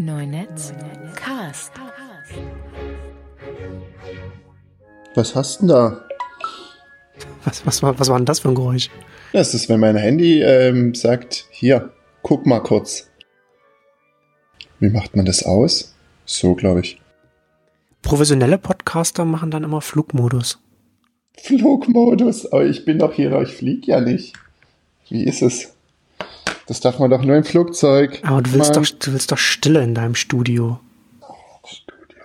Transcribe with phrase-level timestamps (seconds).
[0.00, 0.72] Neunetz
[1.16, 1.72] Cast.
[5.14, 6.04] Was hast du denn da?
[7.44, 8.90] Was, was, war, was war denn das für ein Geräusch?
[9.32, 11.92] Das ist, wenn mein Handy ähm, sagt, hier,
[12.22, 13.10] guck mal kurz.
[14.78, 15.94] Wie macht man das aus?
[16.24, 17.00] So, glaube ich.
[18.02, 20.62] Professionelle Podcaster machen dann immer Flugmodus.
[21.36, 24.34] Flugmodus, aber ich bin doch hier, ich fliege ja nicht.
[25.08, 25.74] Wie ist es?
[26.68, 28.20] Das darf man doch nur im Flugzeug.
[28.22, 30.78] Aber du willst, doch, du willst doch Stille in deinem Studio.
[31.66, 32.24] Studio.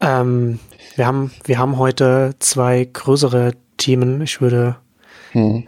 [0.00, 0.60] Ähm,
[0.94, 4.22] wir, haben, wir haben heute zwei größere Themen.
[4.22, 4.76] Ich würde
[5.32, 5.64] Hm.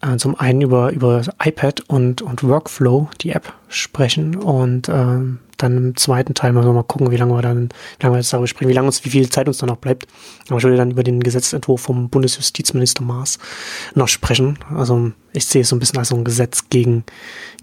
[0.00, 5.76] Äh, zum einen über, über iPad und, und Workflow, die App, sprechen und ähm, dann
[5.76, 8.46] im zweiten Teil mal, mal gucken, wie lange wir dann, wie lange wir jetzt darüber
[8.46, 10.06] sprechen, wie lange uns, wie viel Zeit uns da noch bleibt.
[10.48, 13.38] Aber ich würde dann über den Gesetzentwurf vom Bundesjustizminister Maas
[13.94, 14.58] noch sprechen.
[14.74, 17.04] Also ich sehe es so ein bisschen als so ein Gesetz gegen,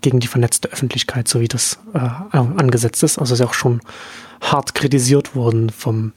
[0.01, 1.99] gegen die vernetzte Öffentlichkeit, so wie das äh,
[2.31, 3.17] angesetzt ist.
[3.17, 3.79] Also es ist ja auch schon
[4.41, 6.11] hart kritisiert worden vom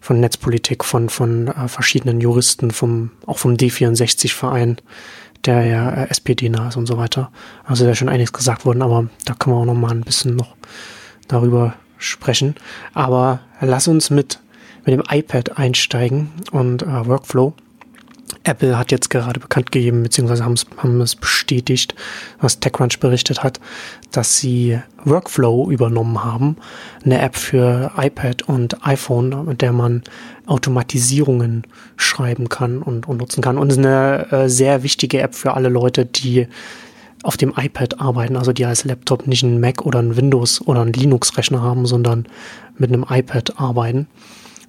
[0.00, 4.78] von Netzpolitik, von, von äh, verschiedenen Juristen, vom, auch vom D64-Verein,
[5.44, 7.30] der ja äh, SPD-nah ist und so weiter.
[7.64, 10.02] Also da ist schon einiges gesagt worden, aber da können wir auch noch mal ein
[10.02, 10.54] bisschen noch
[11.28, 12.54] darüber sprechen.
[12.94, 14.40] Aber lass uns mit,
[14.84, 17.54] mit dem iPad einsteigen und äh, Workflow.
[18.44, 21.94] Apple hat jetzt gerade bekannt gegeben, beziehungsweise haben es, haben es bestätigt,
[22.40, 23.60] was TechCrunch berichtet hat,
[24.10, 26.56] dass sie Workflow übernommen haben,
[27.04, 30.02] eine App für iPad und iPhone, mit der man
[30.46, 31.64] Automatisierungen
[31.96, 33.58] schreiben kann und, und nutzen kann.
[33.58, 36.46] Und es ist eine äh, sehr wichtige App für alle Leute, die
[37.22, 40.80] auf dem iPad arbeiten, also die als Laptop nicht einen Mac oder einen Windows oder
[40.80, 42.26] einen Linux-Rechner haben, sondern
[42.76, 44.08] mit einem iPad arbeiten.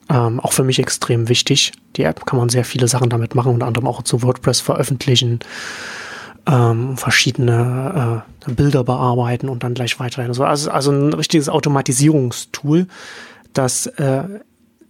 [0.09, 1.71] Ähm, auch für mich extrem wichtig.
[1.95, 5.39] Die App kann man sehr viele Sachen damit machen, unter anderem auch zu WordPress veröffentlichen,
[6.45, 10.31] ähm, verschiedene äh, Bilder bearbeiten und dann gleich weiterleiten.
[10.31, 12.87] Also, also, also ein richtiges Automatisierungstool,
[13.53, 14.23] das äh,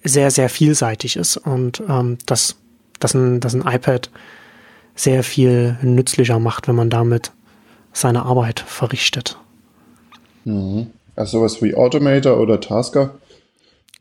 [0.04, 2.56] sehr, sehr vielseitig ist und ähm, das,
[3.00, 4.10] das, ein, das ein iPad
[4.96, 7.32] sehr viel nützlicher macht, wenn man damit
[7.94, 9.38] seine Arbeit verrichtet.
[10.46, 10.88] Mhm.
[11.16, 13.12] Also sowas wie Automator oder Tasker.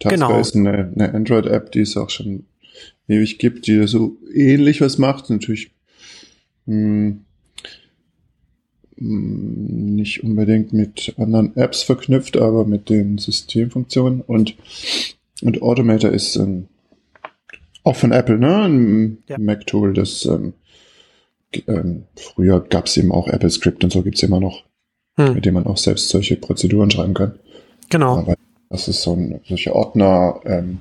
[0.03, 0.41] Tasker Genau.
[0.41, 2.45] ist eine, eine Android-App, die es auch schon
[3.09, 5.29] ewig gibt, die so ähnlich was macht.
[5.31, 5.71] Natürlich
[6.67, 7.17] mh,
[8.97, 14.21] mh, nicht unbedingt mit anderen Apps verknüpft, aber mit den Systemfunktionen.
[14.21, 14.55] Und,
[15.43, 16.67] und Automator ist ähm,
[17.85, 18.63] auch von Apple, ne?
[18.63, 19.39] Ein Ja.
[19.39, 20.53] Mac-Tool, das ähm,
[21.67, 24.63] ähm, früher gab es eben auch Apple Script und so gibt's immer noch,
[25.17, 27.35] Hm, mit dem man auch selbst solche Prozeduren schreiben kann.
[27.91, 28.17] genau.
[28.19, 28.35] Aber
[28.73, 30.81] das ist so ein, solche Ordner, ähm,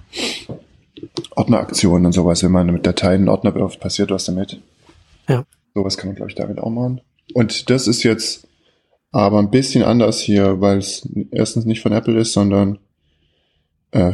[1.35, 4.61] Ordneraktionen und sowas, wenn man mit Dateien einen Ordner wirft, passiert was damit.
[5.27, 5.43] Ja.
[5.75, 7.01] Sowas kann man, glaube ich, damit auch machen.
[7.33, 8.47] Und das ist jetzt
[9.11, 12.79] aber ein bisschen anders hier, weil es erstens nicht von Apple ist, sondern
[13.91, 14.13] äh,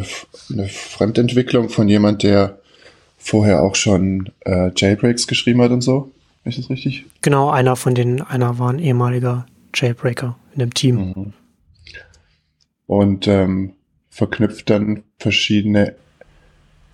[0.51, 2.59] eine Fremdentwicklung von jemand, der
[3.19, 6.11] vorher auch schon äh, Jailbreaks geschrieben hat und so.
[6.45, 7.05] Ist das richtig?
[7.21, 9.45] Genau, einer von den, einer war ein ehemaliger
[9.75, 10.95] Jailbreaker in dem Team.
[10.95, 11.33] Mhm.
[12.87, 13.73] Und ähm,
[14.09, 15.95] verknüpft dann verschiedene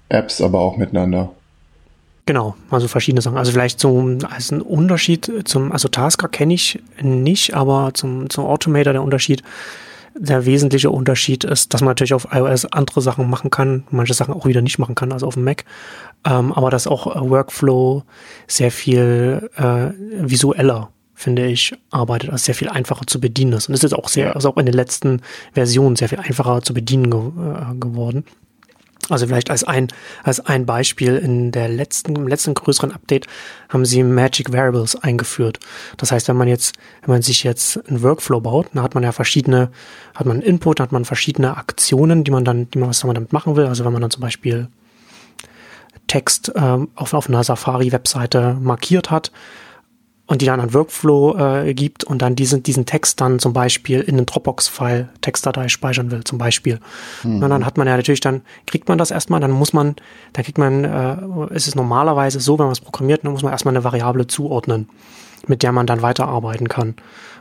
[0.10, 1.32] Apps aber auch miteinander.
[2.26, 3.38] Genau, also verschiedene Sachen.
[3.38, 8.46] Also vielleicht so als ein Unterschied zum, also Tasker kenne ich nicht, aber zum, zum
[8.46, 9.44] Automator der Unterschied,
[10.16, 14.34] der wesentliche Unterschied ist, dass man natürlich auf iOS andere Sachen machen kann, manche Sachen
[14.34, 15.66] auch wieder nicht machen kann, also auf dem Mac.
[16.26, 18.04] Ähm, aber dass auch äh, Workflow
[18.48, 19.90] sehr viel äh,
[20.26, 23.70] visueller, finde ich, arbeitet, also sehr viel einfacher zu bedienen ist.
[23.70, 25.22] Und es ist auch sehr, also auch in den letzten
[25.54, 28.26] Versionen sehr viel einfacher zu bedienen ge äh, geworden.
[29.10, 29.90] Also vielleicht als ein,
[30.24, 33.28] als ein Beispiel in der letzten, im letzten größeren Update
[33.68, 35.60] haben sie Magic Variables eingeführt.
[35.98, 39.04] Das heißt, wenn man jetzt, wenn man sich jetzt einen Workflow baut, dann hat man
[39.04, 39.72] ja verschiedene,
[40.16, 43.16] hat man einen Input, hat man verschiedene Aktionen, die man dann, die man was man
[43.16, 43.66] damit machen will.
[43.66, 44.70] Also wenn man dann zum Beispiel
[46.08, 49.32] Text ähm, auf, auf einer Safari-Webseite markiert hat
[50.34, 54.00] und die dann einen Workflow äh, gibt und dann diesen, diesen Text dann zum Beispiel
[54.02, 56.80] in einen Dropbox-File, Textdatei speichern will, zum Beispiel.
[57.36, 59.96] Und dann hat man ja natürlich, dann kriegt man das erstmal, dann muss man,
[60.34, 61.18] dann kriegt man, äh,
[61.54, 64.90] ist es normalerweise so, wenn man es programmiert, dann muss man erstmal eine Variable zuordnen,
[65.46, 66.96] mit der man dann weiterarbeiten kann.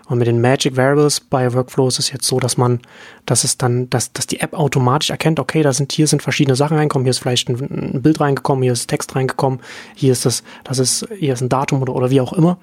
[0.07, 2.81] Und mit den Magic Variables bei Workflow ist es jetzt so, dass man,
[3.25, 6.57] dass es dann, dass, dass die App automatisch erkennt, okay, da sind, hier sind verschiedene
[6.57, 9.61] Sachen reingekommen, hier ist vielleicht ein, ein Bild reingekommen, hier ist Text reingekommen,
[9.95, 12.59] hier ist das, das ist, hier ist ein Datum oder, oder wie auch immer.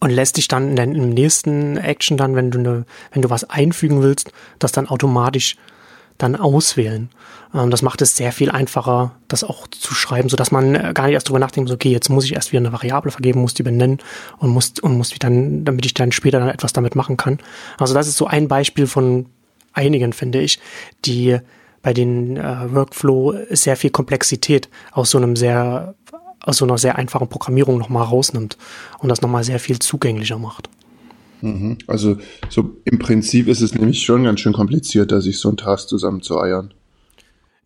[0.00, 3.30] Und lässt dich dann in der, im nächsten Action dann, wenn du ne, wenn du
[3.30, 5.56] was einfügen willst, das dann automatisch
[6.22, 7.08] dann auswählen.
[7.54, 10.92] Ähm, das macht es sehr viel einfacher, das auch zu schreiben, so dass man äh,
[10.94, 13.40] gar nicht erst drüber nachdenkt, so, okay, jetzt muss ich erst wieder eine Variable vergeben,
[13.40, 13.98] muss die benennen
[14.38, 17.38] und muss, und muss die dann, damit ich dann später dann etwas damit machen kann.
[17.78, 19.26] Also das ist so ein Beispiel von
[19.72, 20.60] einigen, finde ich,
[21.04, 21.38] die
[21.82, 25.94] bei den äh, Workflow sehr viel Komplexität aus so einem sehr,
[26.40, 28.58] aus so einer sehr einfachen Programmierung nochmal rausnimmt
[28.98, 30.68] und das nochmal sehr viel zugänglicher macht.
[31.42, 31.78] Mhm.
[31.86, 32.16] Also
[32.48, 35.88] so im Prinzip ist es nämlich schon ganz schön kompliziert, da sich so ein Task
[35.88, 36.72] zusammen zu eiern.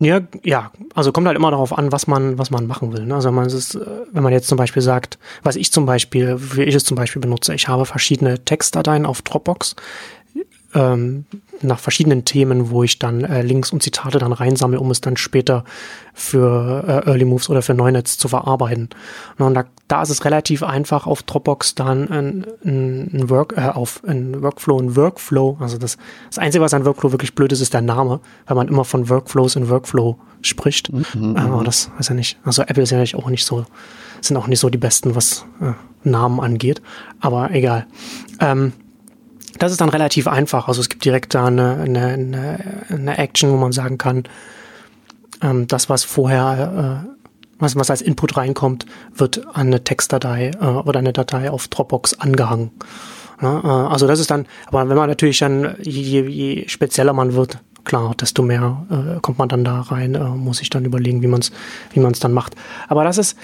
[0.00, 3.06] Ja, ja, also kommt halt immer darauf an, was man, was man machen will.
[3.06, 3.14] Ne?
[3.14, 3.78] Also man, es,
[4.12, 7.22] wenn man jetzt zum Beispiel sagt, was ich zum Beispiel, wie ich es zum Beispiel
[7.22, 9.76] benutze, ich habe verschiedene Textdateien auf Dropbox,
[10.74, 11.24] ähm,
[11.62, 15.16] nach verschiedenen Themen, wo ich dann äh, Links und Zitate dann reinsammle, um es dann
[15.16, 15.64] später
[16.12, 18.90] für äh, Early Moves oder für Neunetz zu verarbeiten.
[19.38, 23.68] Und da, da ist es relativ einfach, auf Dropbox dann ein, ein, ein Work, äh,
[23.68, 25.56] auf ein Workflow, ein Workflow.
[25.60, 25.96] Also das,
[26.28, 29.08] das Einzige, was an Workflow wirklich blöd ist, ist der Name, weil man immer von
[29.08, 30.92] Workflows in Workflow spricht.
[30.92, 31.64] Mhm, Aber mhm.
[31.64, 32.38] das weiß ja nicht.
[32.44, 33.64] Also Apple ist ja auch nicht so,
[34.20, 35.72] sind auch nicht so die besten, was äh,
[36.02, 36.82] Namen angeht.
[37.20, 37.86] Aber egal.
[38.40, 38.72] Ähm,
[39.58, 40.68] das ist dann relativ einfach.
[40.68, 42.58] Also es gibt direkt da eine, eine, eine,
[42.88, 44.24] eine Action, wo man sagen kann,
[45.42, 47.14] ähm, das, was vorher, äh,
[47.58, 52.14] was, was als Input reinkommt, wird an eine Textdatei äh, oder eine Datei auf Dropbox
[52.20, 52.70] angehangen.
[53.40, 57.34] Ja, äh, also das ist dann, aber wenn man natürlich dann, je, je spezieller man
[57.34, 61.22] wird, klar, desto mehr äh, kommt man dann da rein, äh, muss ich dann überlegen,
[61.22, 61.52] wie man es
[61.92, 62.54] wie man's dann macht.
[62.88, 63.36] Aber das ist,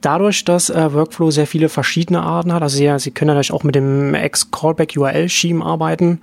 [0.00, 3.64] dadurch, dass äh, Workflow sehr viele verschiedene Arten hat, also ja, Sie können natürlich auch
[3.64, 6.20] mit dem X-Callback-URL-Scheme arbeiten,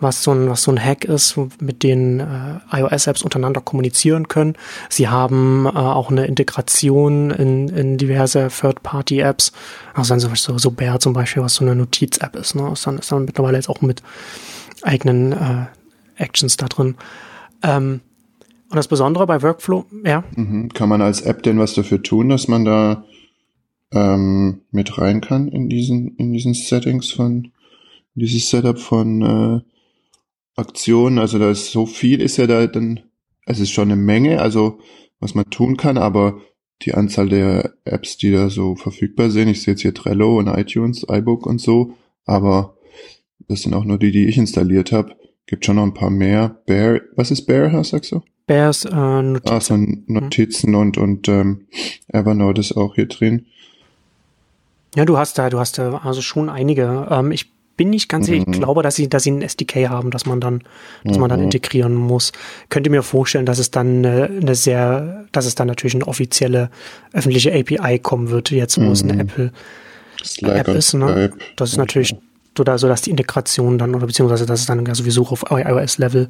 [0.00, 4.54] was so ein, was so ein Hack ist, mit denen äh, iOS-Apps untereinander kommunizieren können.
[4.88, 9.52] Sie haben äh, auch eine Integration in, in diverse Third-Party-Apps,
[9.94, 12.70] also dann so, so Bear zum Beispiel, was so eine Notiz-App ist, ne?
[12.72, 14.02] ist, dann, ist dann mittlerweile jetzt auch mit
[14.82, 15.66] eigenen äh,
[16.16, 16.96] Actions da drin.
[17.62, 18.00] Ähm,
[18.70, 20.24] und das Besondere bei Workflow, ja.
[20.34, 20.68] Mhm.
[20.70, 23.04] Kann man als App denn was dafür tun, dass man da
[23.94, 27.52] ähm, mit rein kann in diesen, in diesen Settings von,
[28.14, 29.60] dieses Setup von äh,
[30.60, 31.18] Aktionen.
[31.18, 33.00] Also da ist so viel, ist ja da dann,
[33.46, 34.78] es ist schon eine Menge, also
[35.20, 36.40] was man tun kann, aber
[36.82, 40.48] die Anzahl der Apps, die da so verfügbar sind, ich sehe jetzt hier Trello und
[40.48, 41.94] iTunes, iBook und so,
[42.26, 42.76] aber
[43.48, 45.16] das sind auch nur die, die ich installiert habe.
[45.46, 46.62] Gibt schon noch ein paar mehr.
[46.66, 48.22] Bear, was ist Bear, sagst du?
[48.46, 49.54] Bears äh, Notizen.
[49.54, 50.76] Ah, so Notizen mhm.
[50.76, 51.66] und, und ähm,
[52.08, 53.46] Evernote ist auch hier drin.
[54.94, 57.06] Ja, du hast da, du hast da also schon einige.
[57.10, 58.52] Ähm, ich bin nicht ganz sicher, mhm.
[58.52, 60.62] ich glaube, dass sie, dass sie ein SDK haben, dass man dann,
[61.02, 61.20] dass mhm.
[61.20, 61.46] man dann mhm.
[61.46, 62.32] integrieren muss.
[62.68, 66.70] Könnte mir vorstellen, dass es dann eine, eine, sehr, dass es dann natürlich eine offizielle
[67.12, 68.92] öffentliche API kommen wird, jetzt wo mhm.
[68.92, 69.20] es eine mhm.
[69.20, 69.52] Apple
[70.42, 70.94] App ist.
[70.94, 71.32] Ne?
[71.56, 72.14] Das ist natürlich
[72.56, 76.28] so, so, dass die Integration dann, oder beziehungsweise dass es dann ja sowieso auf iOS-Level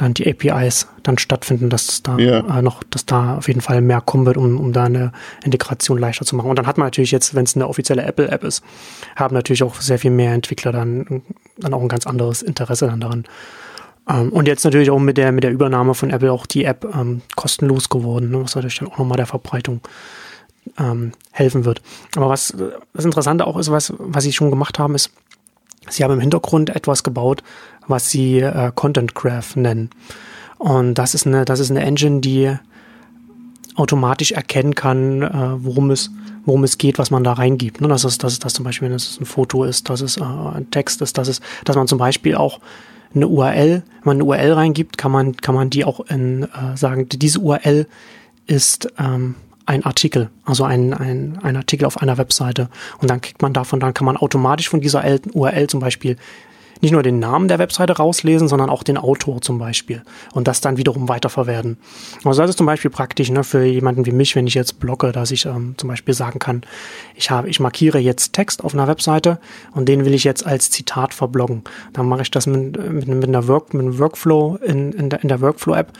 [0.00, 2.58] dann die APIs dann stattfinden, dass da ja.
[2.58, 5.12] äh, noch, dass da auf jeden Fall mehr kommen wird, um, um da eine
[5.44, 6.48] Integration leichter zu machen.
[6.48, 8.62] Und dann hat man natürlich jetzt, wenn es eine offizielle Apple-App ist,
[9.16, 11.22] haben natürlich auch sehr viel mehr Entwickler dann,
[11.58, 13.24] dann auch ein ganz anderes Interesse dann daran.
[14.08, 16.86] Ähm, und jetzt natürlich auch mit der, mit der Übernahme von Apple auch die App
[16.94, 19.80] ähm, kostenlos geworden, ne, was natürlich dann auch nochmal der Verbreitung
[20.78, 21.82] ähm, helfen wird.
[22.16, 22.54] Aber was
[22.94, 25.10] das Interessante auch ist, was, was sie schon gemacht haben, ist,
[25.88, 27.42] Sie haben im Hintergrund etwas gebaut,
[27.86, 29.90] was sie äh, Content Graph nennen.
[30.58, 32.54] Und das ist eine, das ist eine Engine, die
[33.74, 36.10] automatisch erkennen kann, äh, worum es,
[36.44, 37.80] worum es geht, was man da reingibt.
[37.80, 37.88] Ne?
[37.88, 40.22] Das ist, das ist das zum Beispiel, wenn es ein Foto ist, dass es äh,
[40.22, 42.60] ein Text ist, dass es, dass man zum Beispiel auch
[43.14, 46.76] eine URL, wenn man eine URL reingibt, kann man, kann man die auch in äh,
[46.76, 47.86] sagen, diese URL
[48.46, 49.34] ist ähm,
[49.66, 52.68] ein Artikel, also ein, ein, ein Artikel auf einer Webseite.
[52.98, 56.16] Und dann kriegt man davon, dann kann man automatisch von dieser URL zum Beispiel
[56.80, 60.60] nicht nur den Namen der Webseite rauslesen, sondern auch den Autor zum Beispiel und das
[60.60, 61.78] dann wiederum weiterverwerten.
[62.24, 65.12] Also das ist zum Beispiel praktisch ne, für jemanden wie mich, wenn ich jetzt blogge,
[65.12, 66.62] dass ich ähm, zum Beispiel sagen kann,
[67.14, 69.38] ich habe, ich markiere jetzt Text auf einer Webseite
[69.72, 71.62] und den will ich jetzt als Zitat verbloggen.
[71.92, 75.22] Dann mache ich das mit, mit, mit einer Work, mit einem Workflow in, in der,
[75.22, 75.92] in der Workflow-App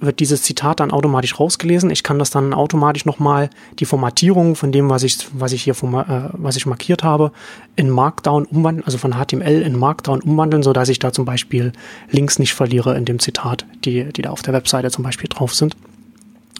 [0.00, 1.90] wird dieses Zitat dann automatisch rausgelesen.
[1.90, 5.74] Ich kann das dann automatisch nochmal die Formatierung von dem, was ich, was ich hier
[5.74, 7.32] äh, was ich markiert habe,
[7.76, 11.72] in Markdown umwandeln, also von HTML in Markdown umwandeln, so dass ich da zum Beispiel
[12.10, 15.54] Links nicht verliere in dem Zitat, die, die da auf der Webseite zum Beispiel drauf
[15.54, 15.76] sind.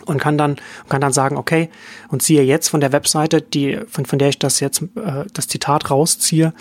[0.04, 0.56] Und kann dann,
[0.88, 1.68] kann dann sagen, okay,
[2.08, 5.48] und ziehe jetzt von der Webseite, die, von, von der ich das jetzt, äh, das
[5.48, 6.52] Zitat rausziehe,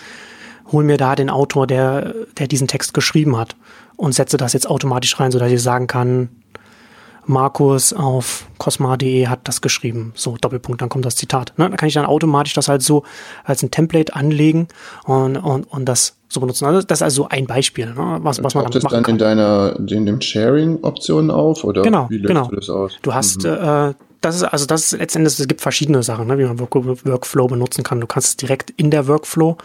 [0.71, 3.55] hol mir da den Autor, der, der diesen Text geschrieben hat
[3.95, 6.29] und setze das jetzt automatisch rein, so dass ich sagen kann,
[7.29, 10.12] Markus auf cosma.de hat das geschrieben.
[10.15, 11.53] So, Doppelpunkt, dann kommt das Zitat.
[11.57, 11.69] Ne?
[11.69, 13.03] Da kann ich dann automatisch das halt so
[13.43, 14.67] als ein Template anlegen
[15.05, 16.65] und, und, und das so benutzen.
[16.65, 18.17] Also das ist also ein Beispiel, ne?
[18.21, 19.15] was, was man damit machen das dann kann.
[19.15, 22.48] in deiner, in dem Sharing-Optionen auf oder genau, wie löst genau.
[22.48, 22.98] du das aus?
[23.03, 23.51] Du hast, mhm.
[23.51, 27.48] äh, das ist, also das ist letztendlich, es gibt verschiedene Sachen, ne, wie man Workflow
[27.48, 28.01] benutzen kann.
[28.01, 29.57] Du kannst es direkt in der Workflow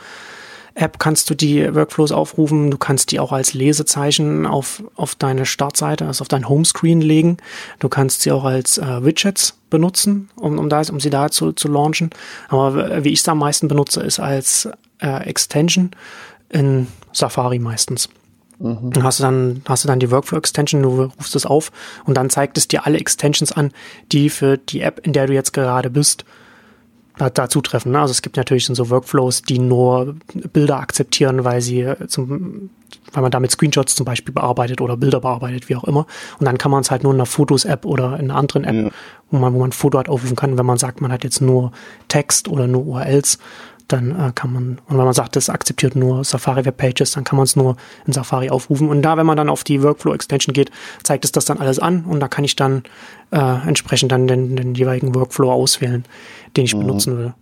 [0.75, 2.71] App kannst du die Workflows aufrufen.
[2.71, 7.37] Du kannst die auch als Lesezeichen auf, auf deine Startseite, also auf dein Homescreen legen.
[7.79, 11.53] Du kannst sie auch als äh, Widgets benutzen, um, um, da, um sie da zu,
[11.53, 12.11] zu launchen.
[12.49, 14.69] Aber wie ich es am meisten benutze, ist als
[15.01, 15.91] äh, Extension
[16.49, 18.09] in Safari meistens.
[18.59, 18.91] Mhm.
[18.91, 21.71] Dann hast du dann, hast du dann die Workflow Extension, du rufst es auf
[22.05, 23.73] und dann zeigt es dir alle Extensions an,
[24.13, 26.25] die für die App, in der du jetzt gerade bist,
[27.17, 27.93] dazu treffen.
[27.93, 28.01] Ne?
[28.01, 30.17] Also es gibt natürlich so Workflows, die nur
[30.53, 32.71] Bilder akzeptieren, weil sie zum,
[33.13, 36.07] weil man damit Screenshots zum Beispiel bearbeitet oder Bilder bearbeitet, wie auch immer.
[36.39, 38.75] Und dann kann man es halt nur in einer Fotos-App oder in einer anderen App,
[38.75, 38.91] ja.
[39.31, 40.59] wo man, wo man ein Foto halt aufrufen kann.
[40.59, 41.73] Wenn man sagt, man hat jetzt nur
[42.09, 43.39] Text oder nur URLs,
[43.89, 47.25] dann äh, kann man, und wenn man sagt, das akzeptiert nur Safari Web Pages, dann
[47.25, 47.77] kann man es nur
[48.07, 48.89] in Safari aufrufen.
[48.89, 50.71] Und da, wenn man dann auf die Workflow Extension geht,
[51.03, 52.83] zeigt es das dann alles an und da kann ich dann
[53.31, 56.05] äh, entsprechend dann den, den jeweiligen Workflow auswählen,
[56.57, 56.81] den ich mhm.
[56.81, 57.35] benutzen will.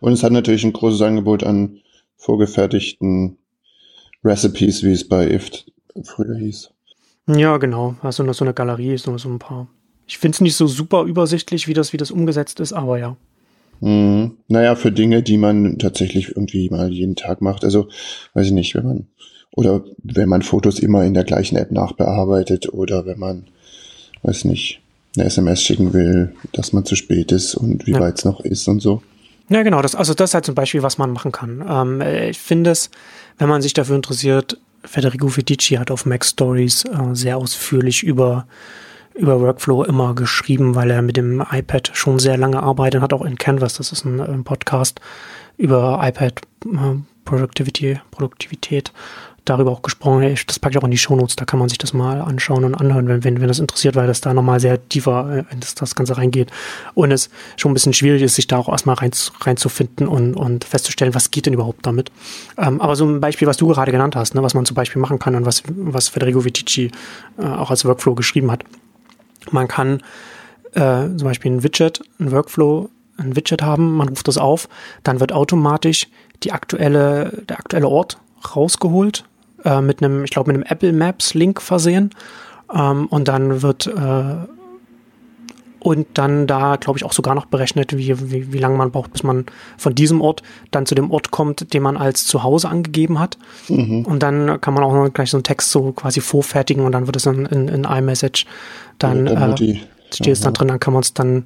[0.00, 1.80] Und es hat natürlich ein großes Angebot an
[2.16, 3.38] vorgefertigten
[4.22, 5.72] Recipes, wie es bei IFT
[6.04, 6.70] früher hieß.
[7.28, 7.94] Ja, genau.
[8.02, 9.68] Also so eine Galerie, so, so ein paar.
[10.06, 13.16] Ich finde es nicht so super übersichtlich, wie das, wie das umgesetzt ist, aber ja.
[13.80, 14.32] Mhm.
[14.48, 17.64] Naja, für Dinge, die man tatsächlich irgendwie mal jeden Tag macht.
[17.64, 17.88] Also,
[18.34, 19.06] weiß ich nicht, wenn man,
[19.52, 23.44] oder wenn man Fotos immer in der gleichen App nachbearbeitet oder wenn man,
[24.22, 24.80] weiß nicht,
[25.16, 28.00] eine SMS schicken will, dass man zu spät ist und wie ja.
[28.00, 29.02] weit es noch ist und so.
[29.48, 29.80] Ja, genau.
[29.80, 31.64] Das, also das ist halt zum Beispiel, was man machen kann.
[31.68, 32.90] Ähm, ich finde es,
[33.38, 38.46] wenn man sich dafür interessiert, Federico Fedici hat auf Mac Stories äh, sehr ausführlich über
[39.18, 43.24] über Workflow immer geschrieben, weil er mit dem iPad schon sehr lange arbeitet, hat auch
[43.24, 45.00] in Canvas, das ist ein, ein Podcast
[45.56, 46.94] über iPad äh,
[47.24, 48.92] Productivity, Produktivität,
[49.44, 50.36] darüber auch gesprochen.
[50.46, 52.74] Das packe ich auch in die Shownotes, da kann man sich das mal anschauen und
[52.74, 55.94] anhören, wenn, wenn, wenn das interessiert, weil das da nochmal sehr tiefer in das, das
[55.94, 56.50] Ganze reingeht.
[56.94, 59.10] Und es schon ein bisschen schwierig ist, sich da auch erstmal rein,
[59.40, 62.12] reinzufinden und, und festzustellen, was geht denn überhaupt damit.
[62.56, 65.02] Ähm, aber so ein Beispiel, was du gerade genannt hast, ne, was man zum Beispiel
[65.02, 66.90] machen kann und was, was Federico Vitici
[67.38, 68.64] äh, auch als Workflow geschrieben hat,
[69.52, 70.02] man kann
[70.72, 74.68] äh, zum Beispiel ein Widget, ein Workflow, ein Widget haben, man ruft das auf,
[75.02, 76.08] dann wird automatisch
[76.42, 78.18] die aktuelle, der aktuelle Ort
[78.54, 79.24] rausgeholt,
[79.64, 82.10] äh, mit einem, ich glaube, mit einem Apple Maps Link versehen.
[82.72, 84.36] Ähm, und dann wird äh,
[85.80, 89.12] und dann da, glaube ich, auch sogar noch berechnet, wie, wie, wie lange man braucht,
[89.12, 93.18] bis man von diesem Ort dann zu dem Ort kommt, den man als Zuhause angegeben
[93.18, 93.38] hat.
[93.68, 94.04] Mhm.
[94.04, 97.06] Und dann kann man auch noch gleich so einen Text so quasi vorfertigen und dann
[97.06, 98.46] wird es in, in, in iMessage
[98.98, 99.78] dann äh,
[100.12, 101.44] steht es dann drin, dann kann man es dann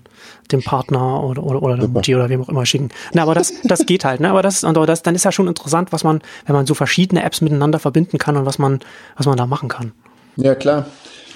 [0.51, 2.89] dem Partner oder, oder, oder der Mutti oder wem auch immer schicken.
[3.12, 4.31] Na, aber das, das geht halt, ne?
[4.31, 7.23] Aber das, aber das, dann ist ja schon interessant, was man, wenn man so verschiedene
[7.23, 8.81] Apps miteinander verbinden kann und was man,
[9.17, 9.93] was man da machen kann.
[10.37, 10.87] Ja, klar.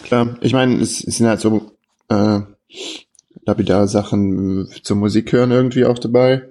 [0.04, 0.36] Klar.
[0.40, 1.72] Ich meine, es, es sind halt so,
[2.08, 2.40] äh,
[3.44, 6.48] lapidare Sachen zur Musik hören irgendwie auch dabei.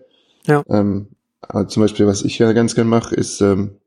[0.48, 0.64] Ja.
[0.70, 1.08] Ähm,
[1.42, 3.78] aber zum Beispiel, was ich ja ganz gern mache, ist ähm,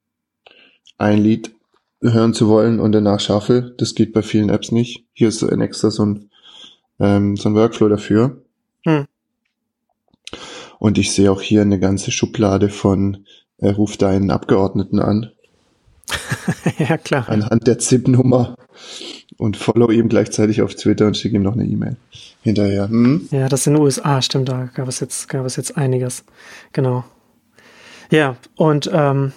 [0.98, 1.52] ein Lied
[2.00, 3.74] hören zu wollen und danach shuffle.
[3.78, 5.04] Das geht bei vielen Apps nicht.
[5.12, 6.30] Hier ist ein extra so ein,
[7.00, 8.42] ähm, so ein Workflow dafür.
[8.84, 9.06] Hm.
[10.78, 13.26] Und ich sehe auch hier eine ganze Schublade von
[13.58, 15.32] äh, Ruf deinen Abgeordneten an.
[16.78, 17.28] ja, klar.
[17.28, 18.56] Anhand der ZIP-Nummer
[19.36, 21.96] und follow ihm gleichzeitig auf Twitter und schicke ihm noch eine E-Mail
[22.42, 22.88] hinterher.
[22.88, 23.28] Hm?
[23.30, 26.24] Ja, das in den USA, stimmt, da gab es jetzt, gab es jetzt einiges.
[26.72, 27.04] Genau.
[28.10, 29.32] Ja, und ähm,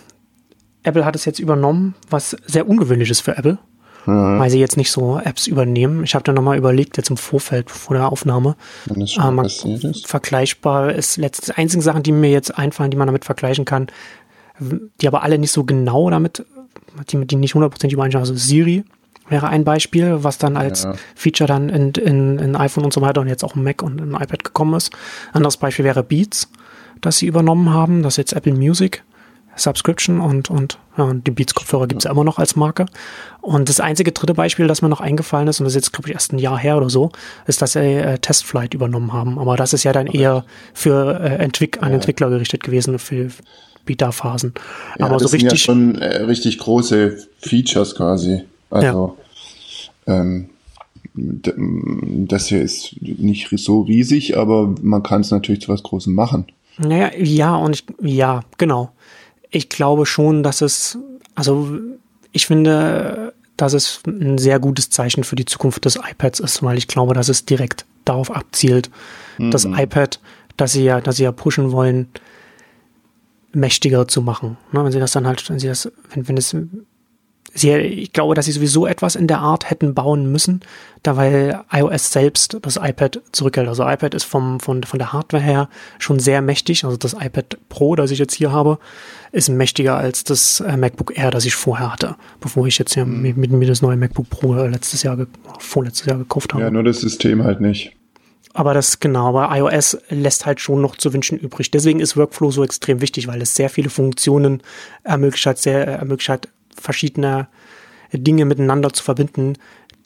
[0.84, 3.60] Apple hat es jetzt übernommen, was sehr ungewöhnlich ist für Apple.
[4.08, 4.40] Ja.
[4.40, 6.04] Weil sie jetzt nicht so Apps übernehmen.
[6.04, 8.56] Ich habe da nochmal überlegt, jetzt im Vorfeld vor der Aufnahme.
[8.86, 9.46] Wenn das schon ähm,
[9.92, 10.08] ist.
[10.08, 13.88] Vergleichbar ist letzte einzige Sachen, die mir jetzt einfallen, die man damit vergleichen kann,
[14.60, 16.44] die aber alle nicht so genau damit,
[17.12, 18.24] die, die nicht hundertprozentig übereinstimmen.
[18.28, 18.84] Also Siri
[19.32, 20.94] wäre ein Beispiel, was dann als ja.
[21.16, 24.00] Feature dann in, in, in iPhone und so weiter und jetzt auch im Mac und
[24.00, 24.92] im iPad gekommen ist.
[25.34, 26.52] Anderes Beispiel wäre Beats,
[27.02, 29.04] das sie übernommen haben, das ist jetzt Apple Music
[29.56, 32.86] Subscription und, und, ja, und die Beats-Kopfhörer gibt's ja immer noch als Marke.
[33.42, 36.10] Und das einzige dritte Beispiel, das mir noch eingefallen ist, und das ist jetzt, glaube
[36.10, 37.12] ich, erst ein Jahr her oder so,
[37.48, 39.40] ist, dass sie äh, Testflight übernommen haben.
[39.40, 43.30] Aber das ist ja dann eher für äh, Entwick an Entwickler gerichtet gewesen, für
[43.86, 44.54] Beta-Phasen.
[45.00, 45.42] Ja, Aber so richtig.
[45.42, 48.44] Sind ja schon äh, richtig große Features quasi.
[48.72, 49.18] Also
[50.08, 50.22] ja.
[50.22, 50.50] ähm,
[51.14, 56.46] das hier ist nicht so riesig, aber man kann es natürlich zu was Großem machen.
[56.78, 58.92] Naja, ja, und ich, ja, genau.
[59.50, 60.98] Ich glaube schon, dass es,
[61.36, 61.70] also
[62.32, 66.78] ich finde, dass es ein sehr gutes Zeichen für die Zukunft des iPads ist, weil
[66.78, 68.90] ich glaube, dass es direkt darauf abzielt,
[69.38, 69.52] mhm.
[69.52, 70.20] das iPad,
[70.56, 72.08] das sie ja, das sie ja pushen wollen,
[73.52, 74.58] mächtiger zu machen.
[74.72, 76.56] Ne, wenn sie das dann halt, wenn sie das, wenn, wenn es
[77.54, 80.62] sie, ich glaube, dass sie sowieso etwas in der Art hätten bauen müssen,
[81.04, 83.68] da weil iOS selbst das iPad zurückhält.
[83.68, 86.86] Also iPad ist vom, von, von der Hardware her schon sehr mächtig.
[86.86, 88.80] Also das iPad Pro, das ich jetzt hier habe,
[89.32, 93.06] ist mächtiger als das äh, MacBook Air, das ich vorher hatte, bevor ich jetzt ja
[93.06, 93.36] mhm.
[93.36, 95.18] mit, mir das neue MacBook Pro äh, letztes Jahr,
[95.60, 96.64] vorletztes Jahr gekauft habe.
[96.64, 97.96] Ja, nur das System halt nicht.
[98.54, 101.72] Aber das, genau, aber iOS lässt halt schon noch zu wünschen übrig.
[101.72, 104.62] Deswegen ist Workflow so extrem wichtig, weil es sehr viele Funktionen
[105.04, 106.50] ermöglicht hat, sehr, ermöglicht hat,
[106.80, 107.48] verschiedene
[108.14, 109.56] Dinge miteinander zu verbinden,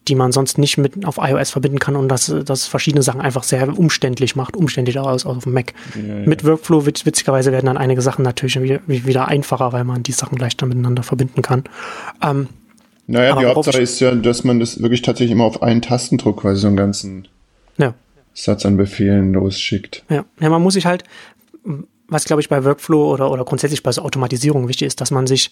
[0.07, 3.43] die man sonst nicht mit auf iOS verbinden kann und das, das verschiedene Sachen einfach
[3.43, 5.73] sehr umständlich macht, umständlicher aus, aus auf dem Mac.
[5.95, 6.27] Ja, ja.
[6.27, 10.11] Mit Workflow witz, witzigerweise werden dann einige Sachen natürlich wieder, wieder einfacher, weil man die
[10.11, 11.63] Sachen leichter miteinander verbinden kann.
[12.21, 12.49] Ähm,
[13.07, 16.61] naja, die Hauptsache ist ja, dass man das wirklich tatsächlich immer auf einen Tastendruck quasi
[16.61, 17.27] so einen ganzen
[17.77, 17.93] ja.
[18.33, 20.03] Satz an Befehlen losschickt.
[20.09, 20.25] Ja.
[20.39, 21.03] ja, man muss sich halt,
[22.07, 25.27] was glaube ich bei Workflow oder, oder grundsätzlich bei so Automatisierung wichtig ist, dass man
[25.27, 25.51] sich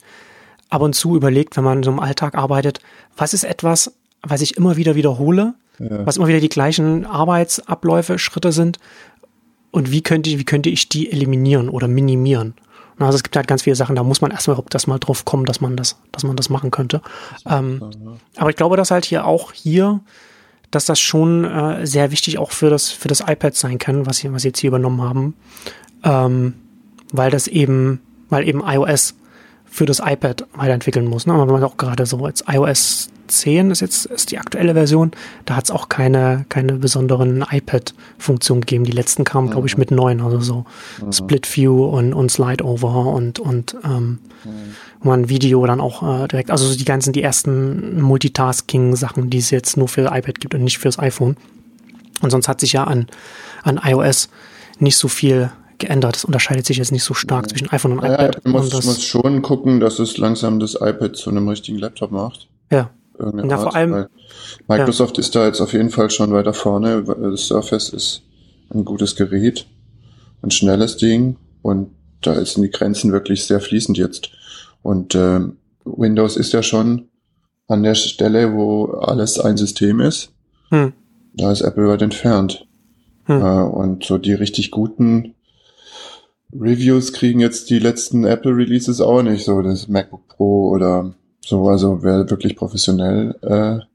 [0.70, 2.80] ab und zu überlegt, wenn man so im Alltag arbeitet,
[3.16, 6.06] was ist etwas, was ich immer wieder wiederhole, ja.
[6.06, 8.80] was immer wieder die gleichen Arbeitsabläufe, Schritte sind
[9.72, 12.54] und wie könnte ich, wie könnte ich die eliminieren oder minimieren?
[13.00, 15.26] Also es gibt halt ganz viele Sachen, da muss man erstmal überhaupt das mal drauf
[15.26, 17.02] kommen, dass man das, dass man das machen könnte.
[17.44, 17.82] Das ähm,
[18.38, 20.00] aber ich glaube, dass halt hier auch hier,
[20.72, 24.20] dass das schon äh, sehr wichtig auch für das, für das iPad sein kann, was,
[24.20, 25.36] hier, was sie jetzt hier übernommen haben.
[26.04, 26.54] Ähm,
[27.12, 29.16] weil das eben, weil eben iOS
[29.74, 31.26] für das iPad weiterentwickeln muss.
[31.26, 31.34] Ne?
[31.34, 35.10] Aber wenn man auch gerade so jetzt iOS 10 ist jetzt ist die aktuelle Version,
[35.46, 38.84] da hat es auch keine, keine besonderen iPad-Funktionen gegeben.
[38.84, 39.80] Die letzten kamen, glaube ich, mhm.
[39.80, 40.66] mit 9, also so
[41.04, 41.12] mhm.
[41.12, 44.76] Split View und, und Slide Over und, und ähm, mhm.
[45.02, 49.76] man Video dann auch äh, direkt, also die ganzen, die ersten Multitasking-Sachen, die es jetzt
[49.76, 51.36] nur für iPad gibt und nicht fürs iPhone.
[52.22, 53.08] Und sonst hat sich ja an,
[53.64, 54.30] an iOS
[54.78, 55.50] nicht so viel
[55.84, 56.18] geändert.
[56.18, 58.36] Es unterscheidet sich jetzt nicht so stark zwischen iPhone und iPad.
[58.36, 62.12] Ja, man muss, muss schon gucken, dass es langsam das iPad zu einem richtigen Laptop
[62.12, 62.48] macht.
[62.72, 62.90] Ja.
[63.20, 64.08] Ja, vor allem.
[64.68, 65.22] Microsoft ja.
[65.22, 67.04] ist da jetzt auf jeden Fall schon weiter vorne.
[67.04, 68.24] Das Surface ist
[68.74, 69.68] ein gutes Gerät,
[70.42, 74.32] ein schnelles Ding und da sind die Grenzen wirklich sehr fließend jetzt.
[74.82, 75.42] Und äh,
[75.86, 77.10] Windows ist ja schon
[77.68, 80.32] an der Stelle, wo alles ein System ist.
[80.70, 80.94] Hm.
[81.36, 82.68] Da ist Apple weit entfernt.
[83.26, 83.42] Hm.
[83.42, 85.36] Äh, und so die richtig guten
[86.60, 91.68] Reviews kriegen jetzt die letzten Apple Releases auch nicht, so das MacBook Pro oder so.
[91.68, 93.86] Also wer wirklich professionell äh,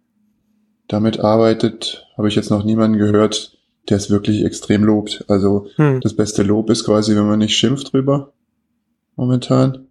[0.89, 5.25] damit arbeitet, habe ich jetzt noch niemanden gehört, der es wirklich extrem lobt.
[5.29, 6.01] Also hm.
[6.01, 8.33] das beste Lob ist quasi, wenn man nicht schimpft drüber
[9.17, 9.87] momentan.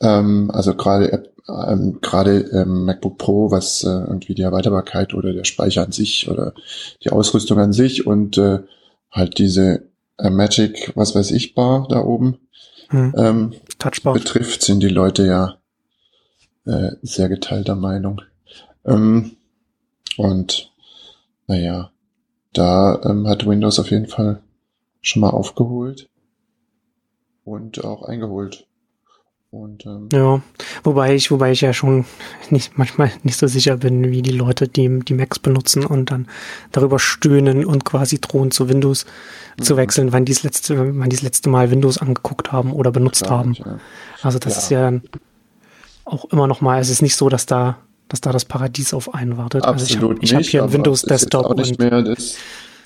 [0.00, 5.44] Ähm, also gerade ähm, gerade ähm, MacBook Pro, was äh, irgendwie die Erweiterbarkeit oder der
[5.44, 6.54] Speicher an sich oder
[7.02, 8.60] die Ausrüstung an sich und äh,
[9.10, 9.88] halt diese
[10.30, 12.38] Magic, was weiß ich, Bar da oben
[12.88, 13.14] hm.
[13.16, 13.54] ähm,
[14.04, 15.58] betrifft, sind die Leute ja
[16.64, 18.22] äh, sehr geteilter Meinung.
[18.84, 19.36] Ähm,
[20.16, 20.72] und
[21.46, 21.90] naja,
[22.52, 24.42] da ähm, hat Windows auf jeden Fall
[25.00, 26.08] schon mal aufgeholt
[27.44, 28.66] und auch eingeholt.
[29.52, 30.40] Und, ähm, ja,
[30.82, 32.06] wobei ich, wobei ich ja schon
[32.48, 36.26] nicht, manchmal nicht so sicher bin, wie die Leute, die die Macs benutzen und dann
[36.72, 39.04] darüber stöhnen und quasi drohen zu Windows
[39.58, 39.62] mhm.
[39.62, 42.92] zu wechseln, wann die das letzte, wann die das letzte Mal Windows angeguckt haben oder
[42.92, 43.52] benutzt Klar, haben.
[43.52, 43.78] Ja.
[44.22, 44.58] Also das ja.
[44.58, 45.02] ist ja dann
[46.06, 47.76] auch immer noch mal, es ist nicht so, dass da,
[48.08, 49.64] dass da das Paradies auf einen wartet.
[49.64, 51.54] Absolut also ich habe hab hier einen Windows Desktop.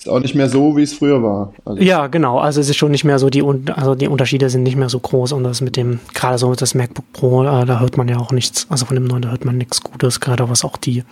[0.07, 1.53] Auch nicht mehr das ist auch nicht mehr so, wie es früher war.
[1.65, 2.39] Also ja, genau.
[2.39, 3.43] Also es ist schon nicht mehr so, die,
[3.73, 6.61] also die Unterschiede sind nicht mehr so groß und das mit dem, gerade so mit
[6.61, 9.29] das MacBook Pro, äh, da hört man ja auch nichts, also von dem neuen, da
[9.29, 11.03] hört man nichts Gutes, gerade was auch die,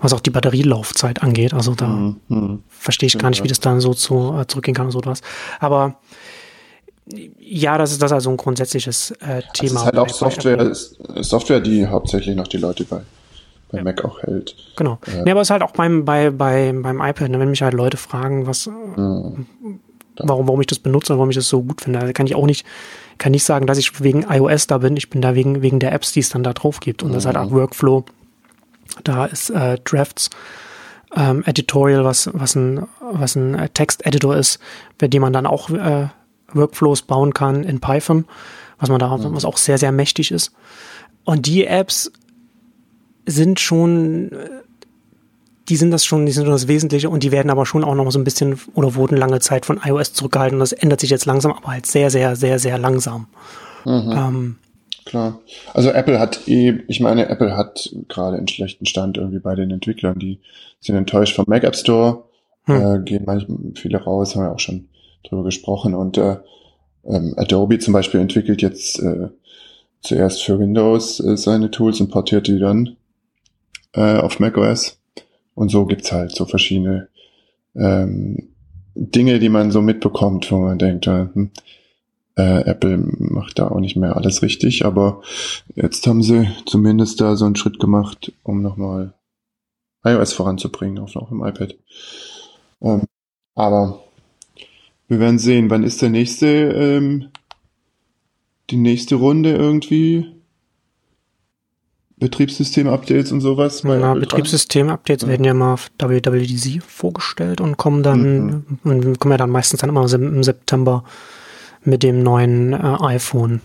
[0.00, 1.54] was auch die Batterielaufzeit angeht.
[1.54, 2.16] Also da mhm.
[2.28, 2.62] mhm.
[2.68, 5.20] verstehe ich gar nicht, wie das dann so zu, äh, zurückgehen kann und so was.
[5.60, 5.96] Aber
[7.38, 9.74] ja, das ist das also ein grundsätzliches äh, Thema.
[9.74, 10.74] Das ist halt auch Software,
[11.22, 13.02] Software, die hauptsächlich noch die Leute bei
[13.70, 13.84] bei ja.
[13.84, 14.54] Mac auch hält.
[14.76, 14.98] Genau.
[15.06, 17.62] Äh, ja, aber es ist halt auch beim, bei, bei, beim iPad, ne, wenn mich
[17.62, 19.46] halt Leute fragen, was, mhm.
[20.18, 22.34] warum, warum ich das benutze und warum ich das so gut finde, da kann ich
[22.34, 22.64] auch nicht,
[23.18, 24.96] kann nicht sagen, dass ich wegen iOS da bin.
[24.96, 27.02] Ich bin da wegen, wegen der Apps, die es dann da drauf gibt.
[27.02, 27.14] Und mhm.
[27.14, 27.56] das ist halt auch mhm.
[27.56, 28.04] Workflow.
[29.04, 30.30] Da ist äh, Drafts,
[31.14, 34.60] ähm, Editorial, was, was ein, was ein Texteditor ist,
[34.98, 36.08] bei dem man dann auch äh,
[36.52, 38.26] Workflows bauen kann in Python,
[38.78, 39.34] was man da, mhm.
[39.34, 40.52] was auch sehr, sehr mächtig ist.
[41.24, 42.12] Und die Apps
[43.26, 44.30] sind schon,
[45.68, 47.94] die sind das schon, die sind schon das Wesentliche und die werden aber schon auch
[47.94, 50.58] noch so ein bisschen oder wurden lange Zeit von iOS zurückgehalten.
[50.58, 53.26] Das ändert sich jetzt langsam, aber halt sehr, sehr, sehr, sehr langsam.
[53.84, 54.12] Mhm.
[54.12, 54.56] Ähm,
[55.04, 55.40] klar.
[55.74, 59.70] Also Apple hat eh, ich meine, Apple hat gerade einen schlechten Stand irgendwie bei den
[59.70, 60.18] Entwicklern.
[60.18, 60.40] Die
[60.80, 62.24] sind enttäuscht vom Mac App Store,
[62.64, 62.76] hm.
[62.76, 64.88] äh, gehen manchmal viele raus, haben wir auch schon
[65.24, 65.94] drüber gesprochen.
[65.94, 66.36] Und äh,
[67.04, 69.28] ähm, Adobe zum Beispiel entwickelt jetzt äh,
[70.00, 72.96] zuerst für Windows äh, seine Tools und portiert die dann
[73.96, 74.98] äh, auf macOS.
[75.54, 77.08] Und so gibt's halt so verschiedene
[77.74, 78.50] ähm,
[78.94, 81.50] Dinge, die man so mitbekommt, wo man denkt, äh, hm,
[82.36, 85.22] äh, Apple macht da auch nicht mehr alles richtig, aber
[85.74, 89.14] jetzt haben sie zumindest da so einen Schritt gemacht, um nochmal
[90.04, 91.74] iOS voranzubringen, auch noch im iPad.
[92.82, 93.02] Ähm,
[93.54, 94.02] aber
[95.08, 97.28] wir werden sehen, wann ist der nächste, ähm,
[98.70, 100.35] die nächste Runde irgendwie?
[102.18, 103.84] Betriebssystem-Updates und sowas?
[103.84, 105.28] Na, Betriebssystem-Updates ja.
[105.28, 109.18] werden ja mal auf WWDC vorgestellt und kommen dann, mhm.
[109.18, 111.04] kommen ja dann meistens dann immer im September
[111.84, 113.60] mit dem neuen äh, iPhone.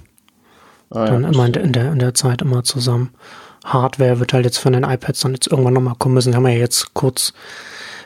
[0.90, 3.12] Ah, dann ja, immer in der, in der, in der Zeit immer zusammen.
[3.64, 6.36] Hardware wird halt jetzt von den iPads dann jetzt irgendwann nochmal kommen müssen.
[6.36, 7.34] Haben wir ja jetzt kurz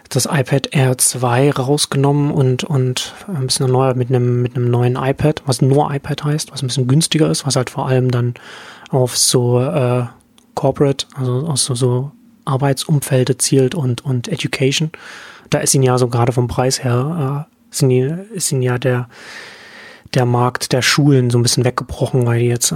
[0.09, 4.95] das iPad Air 2 rausgenommen und, und ein bisschen erneuert mit einem, mit einem neuen
[4.95, 8.35] iPad, was nur iPad heißt, was ein bisschen günstiger ist, was halt vor allem dann
[8.91, 10.05] auf so äh,
[10.55, 12.11] Corporate, also aus so, so
[12.45, 14.91] Arbeitsumfelde zielt und, und Education.
[15.49, 18.77] Da ist ihn ja so gerade vom Preis her, äh, ist, ihn, ist ihn ja
[18.77, 19.09] der,
[20.13, 22.75] der Markt der Schulen so ein bisschen weggebrochen, weil die jetzt äh,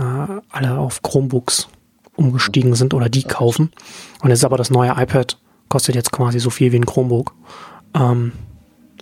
[0.52, 1.68] alle auf Chromebooks
[2.16, 3.72] umgestiegen sind oder die kaufen.
[4.22, 5.38] Und jetzt ist aber das neue iPad
[5.70, 7.34] kostet jetzt quasi so viel wie ein Chromebook.
[7.94, 8.34] Ähm,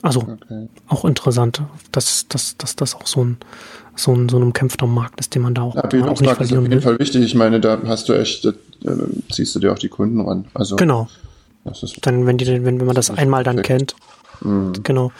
[0.03, 0.67] also okay.
[0.87, 3.37] auch interessant, dass, dass, dass das auch so ein,
[3.99, 6.39] so ein, so ein umkämpfter Markt ist, den man da auch, ja, auch nicht verlieren
[6.39, 6.81] ist auf jeden.
[6.81, 7.23] Fall wichtig.
[7.23, 8.53] Ich meine, da hast du echt, äh,
[9.31, 10.45] ziehst du dir auch die Kunden ran.
[10.53, 11.07] Also, genau.
[12.01, 13.95] Dann, wenn, die, wenn, wenn man das, das einmal dann kennt.
[14.41, 14.73] Mhm.
[14.83, 15.11] Genau.